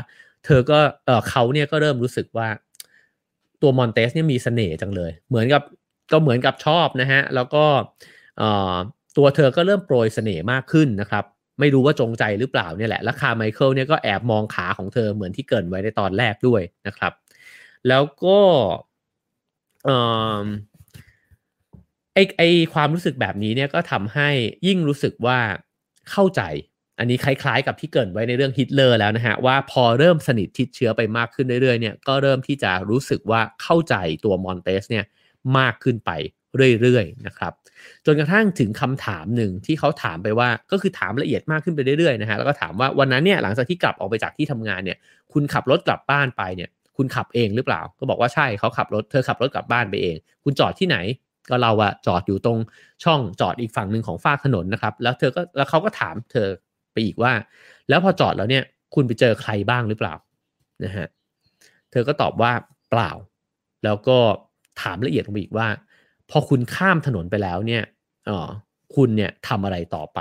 [0.46, 2.48] เธอก็เออเขาเนี่ยก็เริ่มรู้สึกว่า
[3.62, 5.62] ตัวมอนเตสเนี่ยมีเสน่ห์จังเลย เหมือนกับ
[6.12, 7.66] ก็เหมือนกับชอบนะฮะแล้วก็
[8.38, 8.76] เอ่อ
[9.18, 11.24] ตัวเธอก็เริ่มโปรยเสน่ห์มากขึ้นนะครับ
[11.60, 17.14] ไม่รู้ว่าจงใจหรือเปล่าเนี่ยแหละแล้วคาร์ไมเคิลเนี่ยก็แอบมองขาของเธอเหมือนที่เกริ่นไว้ในตอนแรกด้วยนะครับ
[17.88, 18.40] แล้วก็
[19.86, 19.90] เอ
[20.44, 20.46] อ
[22.14, 22.44] ไอไอ
[22.74, 24.30] ความรู้สึกแบบนี้เนี่ยก็ทำให้
[24.68, 25.40] ยิ่งรู้สึกว่า
[26.12, 26.42] เข้าใจ
[27.00, 33.96] อันนี้คล้ายๆ กับที่เกริ่นไว้ในเรื่องฮิตเลอร์แล้วนะฮะว่าพอเริ่มสนิทชิดเชื้อไปมากขึ้นเรื่อยๆเนี่ยก็เริ่มที่จะรู้สึกว่าเข้าใจ
[34.26, 35.06] ตัวมอนเตสเนี่ย
[35.58, 36.12] มากขึ้นไป
[36.82, 37.54] เรื่อยๆนะครับ
[38.06, 44.98] จนกระทั่งถึงคำถามหนึ่งที่เขาถามไปว่าก็คือถามละเอียดมากขึ้นไปเรื่อยๆนะฮะแล้วก็ถามว่าวันนั้นเนี่ยหลังจากที่กลับออกไปจากที่ทำงานเนี่ย
[45.34, 50.98] คุณขับรถกลับบ้านไปเนี่ยคุณขับเองหรือเปล่า ก็บอกว่าใช่เขาขับรถเธอขับรถกลับบ้านไปเอง คุณจอดที่ไหน
[51.50, 52.60] ก็เราอะจอดอยู่ตรง
[53.04, 56.48] ช่องจอดอีกฝั่งหนึ่งของฟากถนนนะครับ แล้วเธอก็แล้วเขาก็ถามเธอ
[56.94, 57.34] ไปอีกว่า
[57.90, 58.64] แล้วพอจอดแล้วเนี่ย
[58.96, 60.16] คุณไปเจอใครบ้างหรือเปล่า
[60.84, 61.08] นะฮะ
[61.92, 62.52] เธอก็ตอบว่า
[62.90, 63.12] เปล่า
[63.84, 64.18] แล้วก็
[64.82, 65.68] ถามละเอียดลงไปอีกว่า
[66.30, 67.84] พอคุณข้ามถนนไปแล้วเนี่ย
[68.30, 68.50] อ๋อ
[68.96, 70.20] คุณเนี่ยทำอะไรต่อไป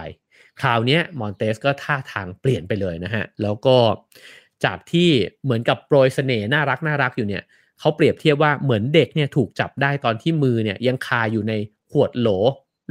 [0.61, 3.77] คราวนี้มอนเตสก็ท่าทางเปลี่ยนไปเลยนะฮะ แล้วก็
[4.65, 5.11] จากที่
[5.43, 7.43] เหมือนกับโปรยเสน่ห์น่ารักน่ารักอยู่เนี่ย
[7.81, 11.53] เขาเปรียบเทียบว่าเหมือนเด็กเนี่ยถูกจับได้ตอนที่มือเนี่ยยังคาอยู่ใน
[11.93, 12.29] ขวดโหล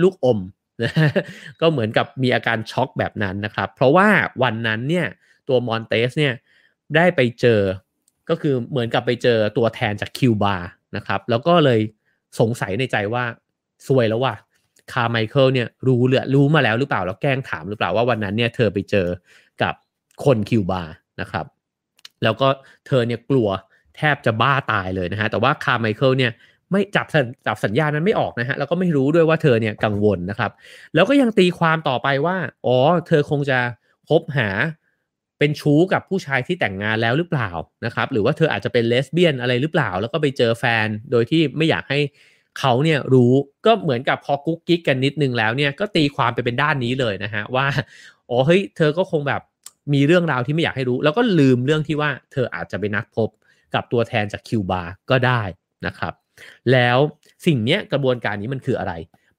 [0.01, 0.39] ลูกอม
[0.83, 0.91] นะ
[1.61, 4.07] ก็เหมือนกับมีอาการช็อกแบบนั้นนะครับ เพราะว่า
[4.43, 5.07] วันนั้นเนี่ย
[5.47, 6.33] ตัวมอนเตสเนี่ย
[6.95, 7.61] ได้ไปเจอ
[8.29, 10.55] ก็คือเหมือนกับไปเจอตัวแทนจากคิวบา
[10.95, 11.79] นะครับแล้วก็เลย
[12.39, 13.23] สงสัยในใจว่า
[13.87, 14.35] ซวยแล้วว่ะ
[14.91, 19.07] คาร์ไมเคิลเนี่ยรู้เรื่องรู้มาแล้วหรือเปล่าแล้วแกล้งถามหรือเปล่าว่าวันนั้นเนี่ยเธอไปเจอ
[19.61, 19.73] กับ
[20.25, 20.81] คนคิวบา
[21.21, 21.45] นะครับ
[22.23, 22.47] แล้วก็
[22.87, 23.49] เธอเนี่ยกลัว
[23.99, 26.31] แทบจะบ้าตายเลยนะฮะ แต่ว่าคาร์ไมเคิลเนี่ย
[26.71, 27.07] ไม่จับ
[27.47, 30.51] จับสัญญาณนั้นไม่ออกนะฮะ แล้วก็ไม่รู้ด้วยว่าเธอเนี่ยกังวลนะครับ
[30.95, 32.77] แล้วก็ยังตีความต่อไปว่า อ๋อ
[33.07, 33.59] เธอคงจะ
[34.09, 34.49] พบหา
[35.39, 37.49] เป็นชู้กับผู้ชายที่แต่งงานแล้วหรือเปล่า
[37.85, 41.99] นะครับ หรือว่าเธออาจจะเป็นเลสเบี้ยนอะไรหรือเปล่า แล้วก็ไปเจอแฟนโดยที่ไม่อยากให้
[42.59, 43.33] เขาเนี่ยรู้
[43.65, 47.65] ก็เหมือนกับพอกุ๊กกิ๊กกันนิดนึงแล้วเนี่ยก็ตีความไปเป็นด้านนี้เลยนะฮะว่า
[48.29, 49.41] อ๋อเฮ้ยเธอก็คงแบบ
[49.93, 53.29] มีเรื่องราวที่ไม่อยากให้รู้ แล้วก็ลืมเรื่องที่ว่าเธออาจจะไปนัดพบ
[53.73, 55.41] กับตัวแทนจากคิวบาก็ได้
[55.85, 56.13] นะครับ
[56.71, 56.97] แล้ว
[57.45, 58.93] สิ่งนี้กระบวนการนี้มันคืออะไร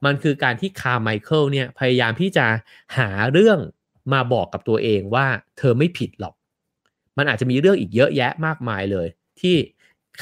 [0.05, 2.47] มันคือการที่คาร์ไมเคิลเนี่ยพยายามที่จะ
[2.99, 3.59] หาเรื่อง
[4.12, 5.26] มาบอกกับตัวเองว่า
[5.59, 6.35] เธอไม่ผิดหรอก
[7.18, 9.07] มันอาจจะมีเรื่องอีกเยอะแยะมากมายเลย
[9.41, 9.57] ที่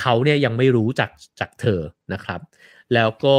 [0.01, 1.81] เขาเนี่ยยังไม่รู้จากจากเธอ
[2.13, 2.41] นะครับ
[2.95, 3.37] แล้วก็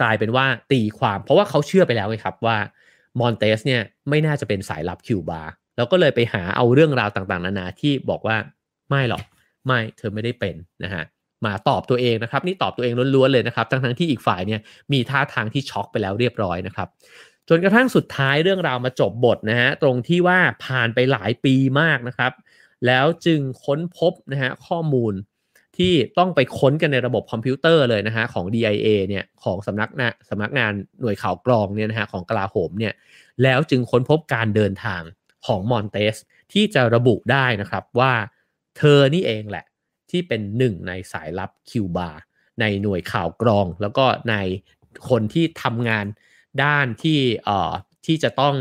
[0.00, 2.56] กลายเป็นว่าตีความ เพราะว่าเขาเชื่อไปแล้วไงครับว่า
[3.20, 5.42] มอนเตสเนี่ยไม่น่าจะเป็นสายลับคิวบา
[5.76, 8.36] แล้วก็เลยไปหาเอาเรื่องราวต่างๆ นานาที่บอกว่า
[8.88, 9.22] ไม่หรอก
[9.66, 10.54] ไม่เธอไม่ได้เป็น
[10.84, 11.04] นะฮะ
[11.46, 14.60] มาตอบตัวเองนะครับ นี่ตอบตัวเองล้วนๆเลยนะครับทั้งทั้งที่อีกฝ่ายเนี่ย
[14.92, 16.88] มีท่าทางที่ช็อกไปแล้วเรียบร้อยนะครับ
[17.48, 22.32] จนกระทั่งสุดท้ายเรื่องราวมาจบบทนะฮะตรงที่ว่าผ่านไปหลายปีมากนะครับ
[22.86, 25.14] แล้วจึงค้นพบนะฮะข้อมูล
[25.76, 32.94] ที่ต้องไปค้นกันในระบบคอมพิวเตอร์เลยนะฮะของ DIA เนี่ยของสำนักนะสำนักงานหน่วยข่าวกรองเนี่ยนะฮะของกลาโหมเนี่ย
[33.42, 35.02] แล้วจึงค้นพบการเดินทาง
[35.46, 36.16] ของมอนเตส
[36.52, 38.12] ที่จะระบุได้นะครับว่า
[38.76, 39.64] เธอนี่เองแหละ
[40.10, 42.10] ที่เป็นหนึ่งในสายลับคิวบา
[42.60, 44.34] ในหน่วยข่าวกรอง แล้วก็ใน
[45.10, 46.06] คนที่ทำงาน
[46.62, 47.72] ด้านที่เอ่อ
[48.06, 48.56] ที่จะต้อง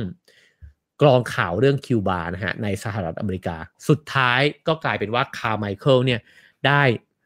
[1.02, 3.58] กรองข่าวเรื่องคิวบานะฮะในสหรัฐอเมริกา
[3.88, 6.20] สุดท้ายก็กลายเป็นว่าคาร์ไมเคิลเนี่ย
[6.68, 6.82] ได้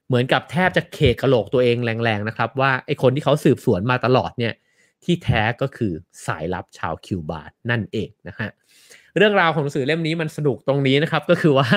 [0.07, 4.53] เหมือนกับแทบจะเคกระโหลกตัวเองแรงๆนะครับ ว่าไอคนที่เขาสืบสวนมาตลอดเนี่ย
[5.03, 5.91] ที่แท้ก็คือ
[6.25, 8.49] สายลับชาวคิวบานั่นเองนะฮะ
[9.19, 11.69] เรื่องราวของหนังสือเล่มนี้มันสนุกตรงนี้นะครับ ก็คือว่า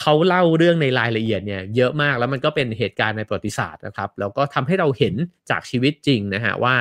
[0.00, 5.14] เขาเล่าเรื่องในรายละเอียดเนี่ยเยอะมากแล้วมันก็เป็นเหตุการณ์ในประวัติศาสตร์นะครับ แล้วก็ทำให้เราเห็น
[5.50, 6.74] จากชีวิตจริงนะฮะว่า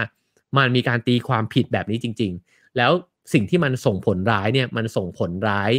[0.58, 2.92] มันมีการตีความผิดแบบนี้จริง ๆ แล้ว
[3.34, 5.72] สิ่งที่มันส่งผลร้ายเนี่ยมันส่งผลร้าย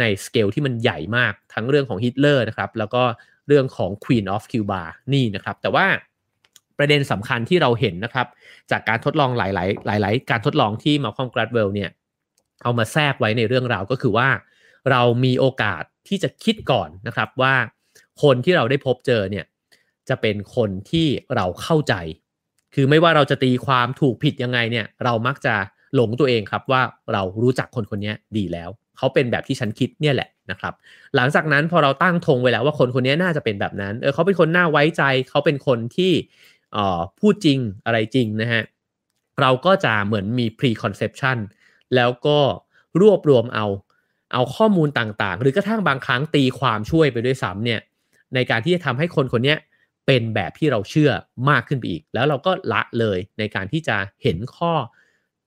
[0.00, 3.02] ในสเกลที่มันใหญ่มากทั้งเรื่องของฮิตเลอร์นะครับแล้วก็
[3.48, 5.86] เรื่องของ Queen of Cuba นี่นะครับ แต่ว่า
[6.78, 8.26] ประเด็นสำคัญที่เราเห็นนะครับ
[8.70, 11.90] จากการทดลองหลาย ๆ หลาย ๆ การทดลองที่มาคอมกราดเวลเนี่ย
[12.62, 14.28] เอามาแทรกไว้ในเรื่องราวก็คือว่า
[14.90, 17.54] เรามีโอกาสที่จะคิดก่อนนะครับว่า
[18.22, 19.44] คนที่เราได้พบเจอเนี่ย
[20.08, 21.94] จะเป็นคนที่เราเข้าใจ
[22.74, 25.54] คือไม่ว่าเราจะตีความถูกผิดยังไงเนี่ย เรามักจะ
[25.94, 26.82] หลงตัวเองครับว่า
[27.12, 30.74] เรารู้จักคนคนนี้ดีแล้ว เขาเป็นแบบที่ฉันคิดเนี่ยแหละนะครับ
[31.16, 36.12] หลังจากนั้นพอเราตั้งธงไว้แล้วว่าคนคนนี้น่าจะเป็นแบบนั้น เออเขาเป็นคนน่าไว้ใจ เขาเป็นคนที่
[37.20, 38.62] พูดจริงอะไรจริงนะฮะ
[39.40, 41.38] เราก็จะเหมือนมี preconception
[41.96, 42.38] แล้วก็
[43.00, 43.66] รวบรวมเอา
[44.32, 47.80] เอาข้อมูลต่างๆ หรือกระทั่งบางครั้งตีความช่วยไปด้วยซ้ำเนี่ย
[48.34, 49.54] ในการที่จะทำให้คนคนนี้
[50.06, 51.10] เป็นแบบที่เราเชื่อ
[51.50, 54.72] มากขึ้นไปอีก แล้วเราก็ละเลยในการที่จะเห็นข้อ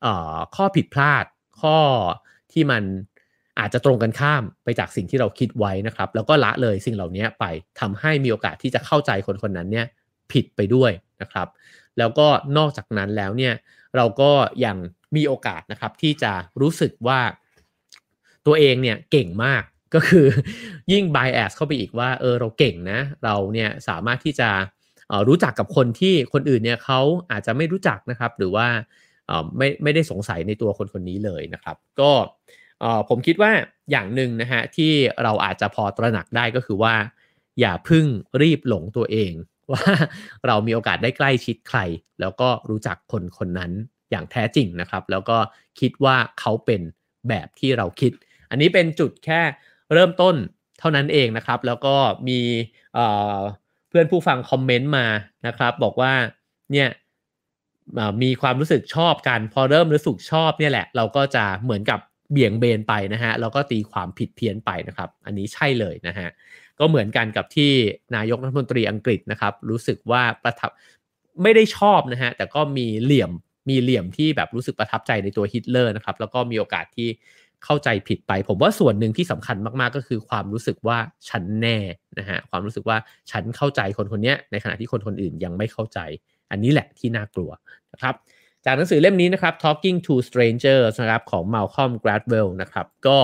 [0.06, 0.08] อ
[0.56, 1.26] ข้อผิดพลาด
[1.62, 1.78] ข้อ
[2.52, 2.84] ที่มัน
[3.60, 7.46] อาจจะตรงกันข้ามไปจากสิ่งที่เราคิดไว้นะครับ แล้วก็ละเลยสิ่งเหล่านี้ไป
[7.80, 9.86] ทำให้มีโอกาสที่จะเข้าใจคนคนนั้นเนี่ย
[10.32, 11.48] ผิดไปด้วยนะครับ
[11.98, 12.28] แล้วก็
[12.58, 13.54] นอกจากนั้นแล้วเนี่ย
[13.96, 14.32] เราก็
[14.66, 14.78] ยัง
[15.16, 16.32] มีโอกาสนะครับที่จะ
[16.62, 17.20] รู้สึกว่า
[18.46, 20.26] ตัวเองเนี่ยเก่งมากก็คือ
[20.92, 24.50] ยิ่ง bias เข้าไปอีกว่าเออเราเก่งนะ เราเนี่ยสามารถที่จะ
[25.28, 27.00] รู้จักกับคนที่คนอื่นเนี่ยเขา
[27.32, 28.68] อาจจะไม่รู้จักนะครับ หรือว่า
[29.58, 32.12] ไม่ไม่ได้สงสัยในตัวคนคนนี้เลยนะครับ ก็
[33.10, 33.52] ผมคิดว่า
[33.92, 34.92] อย่างหนึ่งนะฮะที่
[35.24, 36.96] เราอาจจะพอตระหนักได้ก็คือว่า
[37.60, 38.06] อย่าพึ่ง
[38.42, 39.34] รีบหลงตัวเอง
[39.74, 39.84] ว่า
[40.48, 41.80] เรามีโอกาสได้ใกล้ชิดใคร
[42.20, 43.72] แล้วก็รู้จักคนคนนั้น
[44.12, 45.38] อย่างแท้จริงนะครับ แล้วก็
[45.80, 46.82] คิดว่าเขาเป็น
[47.30, 48.12] แบบที่เราคิด
[48.50, 49.42] อันนี้เป็นจุดแค่
[49.94, 50.36] เริ่มต้น
[50.80, 51.96] เท่านั้นเองนะครับ แล้วก็
[52.28, 52.40] มี
[53.90, 55.08] เพื่อนผู้ฟังคอมเมนต์มา
[55.48, 56.14] นะครับ บอกว่า
[56.72, 56.90] เนี่ย
[58.24, 62.00] มีความรู้สึกชอบกัน พอเริ่มรู้สึกชอบเนี่ยแหละ เราก็จะเหมือนกับ
[62.32, 66.30] เบี่ยงเบนไปนะฮะแล้วก็ตีความผิดเพี้ยนไปนะครับ อันนี้ใช่เลยนะฮะ
[66.80, 67.72] ก็เหมือนกันกับที่
[68.16, 70.70] นายกรัฐมนตรีอังกฤษนะครับ รู้สึกว่าประทับ
[71.44, 73.32] ไม่ได้ชอบนะฮะแต่ก็มีเหลี่ยม
[73.70, 77.10] มีเหลี่ยมที่แบบรู้สึกประทับใจในตัวฮิตเลอร์นะครับ แล้วก็มีโอกาสที่
[77.66, 80.98] เข้าใจผิดไป ผมว่าส่วนหนึ่งที่สำคัญมาก ๆ ก็คือความรู้สึกว่า
[81.30, 81.78] ฉันแน่
[82.20, 82.98] นะฮะความรู้สึกว่า
[83.32, 86.00] ฉันเข้าใจคนคนนี้ในขณะที่คนคนอื่นยังไม่เข้าใจ
[86.52, 87.52] อันนี้แหละที่น่ากลัว
[87.94, 88.16] นะครับ
[88.66, 93.18] จากหนังสือเล่มนี้นะครับ Talking to Strangers นะครับของ Malcolm Gladwell นะครับก็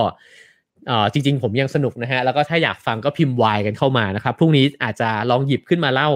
[1.12, 6.10] จริง ๆ ผมยังสนุกนะฮะแล้วก็ถ้าอยากฟังก็พิมพ์วายกันเข้ามานะครับพรุ่งนี้อาจจะลองหยิบขึ้นมาเล่า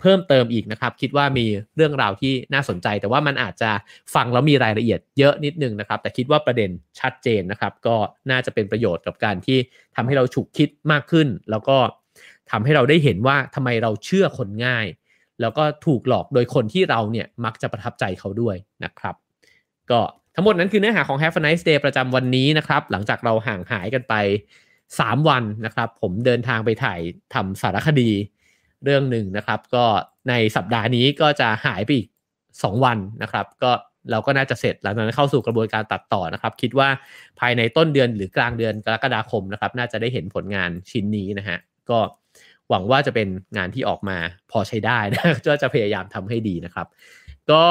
[0.00, 3.70] เพิ่มเติมอีกนะครับ คิดว่ามีเรื่องราวที่น่าสนใจ แต่ว่ามันอาจจะ
[4.14, 6.70] ฟังแล้วมีรายละเอียดเยอะนิดนึงนะครับ แต่คิดว่าประเด็น
[7.00, 7.96] ชัดเจนนะครับ ก็
[8.30, 9.58] น่าจะเป็นประโยชน์กับการที่
[9.96, 11.76] ทำให้เราฉุกคิดมากขึ้น แล้วก็
[12.50, 14.86] ทำให้เราได้เห็นว่าทำไมเราเชื่อคนง่าย
[15.40, 19.14] แล้วก็ถูกหลอกโดยคนที่เราเนี่ยมักจะประทับใจเขาด้วยนะครับ
[19.90, 20.00] ก็
[20.34, 24.14] ทั้งหมดนั้นคือเนื้อหาของ Have a nice day ประจำวันนี้นะครับ หลังจากเราห่างหายกันไป
[24.70, 27.00] 3 วันนะครับ ผมเดินทางไปถ่าย
[27.34, 28.10] ทำสารคดี
[28.84, 29.84] เรื่องหนึ่งนะครับ ก็
[30.28, 32.08] ในสัปดาห์นี้ก็จะหายไปอีก
[32.44, 33.70] 2 วันนะครับ ก็
[34.10, 36.88] เราก็น่าจะเสร็จหลังจากนั้นเข้าสู่กระบวนการตัดต่อนะครับ คิดว่า
[37.40, 41.58] ภายในต้นเดือนหรือกลางเดือนกรกฎาคมนะครับ น่าจะได้เห็นผลงานชิ้นนี้นะฮะ
[41.90, 41.98] ก็
[42.70, 44.18] หวังว่าจะเป็นงานที่ออกมา
[44.50, 46.86] พอใช้ได้นะก็จะพยายามทำให้ดีนะครับ
[47.50, 47.64] ก็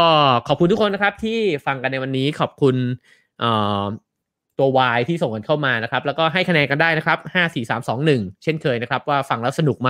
[0.47, 2.75] ขอบคุณทุกคนนะครับที่ฟังกันในวันนี้ขอบคุณ
[4.59, 9.89] ตัว Y ที่ส่งกันเข้ามานะครับ แล้วก็ให้คะแนนกันได้นะครับ 5 4 3 2 1 เช่นเคยนะครับ ว่าฟังแล้วสนุกไหม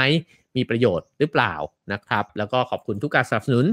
[0.58, 1.53] มีประโยชน์หรือเปล่า
[1.93, 3.66] นะครับ แล้วก็ขอบคุณทุกการสนับสนุน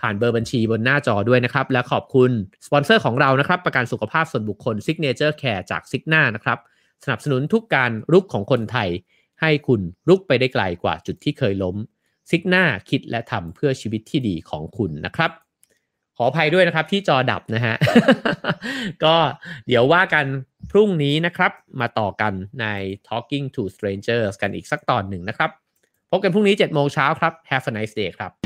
[0.00, 2.30] ผ่านเบอร์บัญชีบนหน้าจอด้วยนะครับ และขอบคุณ
[2.66, 6.58] สปอนเซอร์ของเรานะครับ ประกันสุขภาพส่วนบุคคล Signature Care จากซิกหน้านะครับ
[7.04, 8.88] สนับสนุนทุกการรุกของคนไทย
[9.40, 11.76] ให้คุณรุกไปได้ไกลกว่าจุดที่เคยล้ม
[12.30, 15.30] ซิกหน้าคิดและทำเพื่อชีวิตที่ดีของคุณนะครับ
[16.16, 17.74] ขออภัยด้วยนะครับที่จอดับนะฮะ
[19.04, 19.16] ก็
[19.66, 20.26] เดี๋ยวว่ากัน
[20.70, 22.66] พรุ่งนี้นะครับ มาต่อกันใน
[23.08, 25.50] Talking to Strangers กันอีกสักตอนหนึ่งนะครับ
[26.10, 28.37] พบกันพรุ่งนี้7โมงเช้าครับ Have a nice day ครับ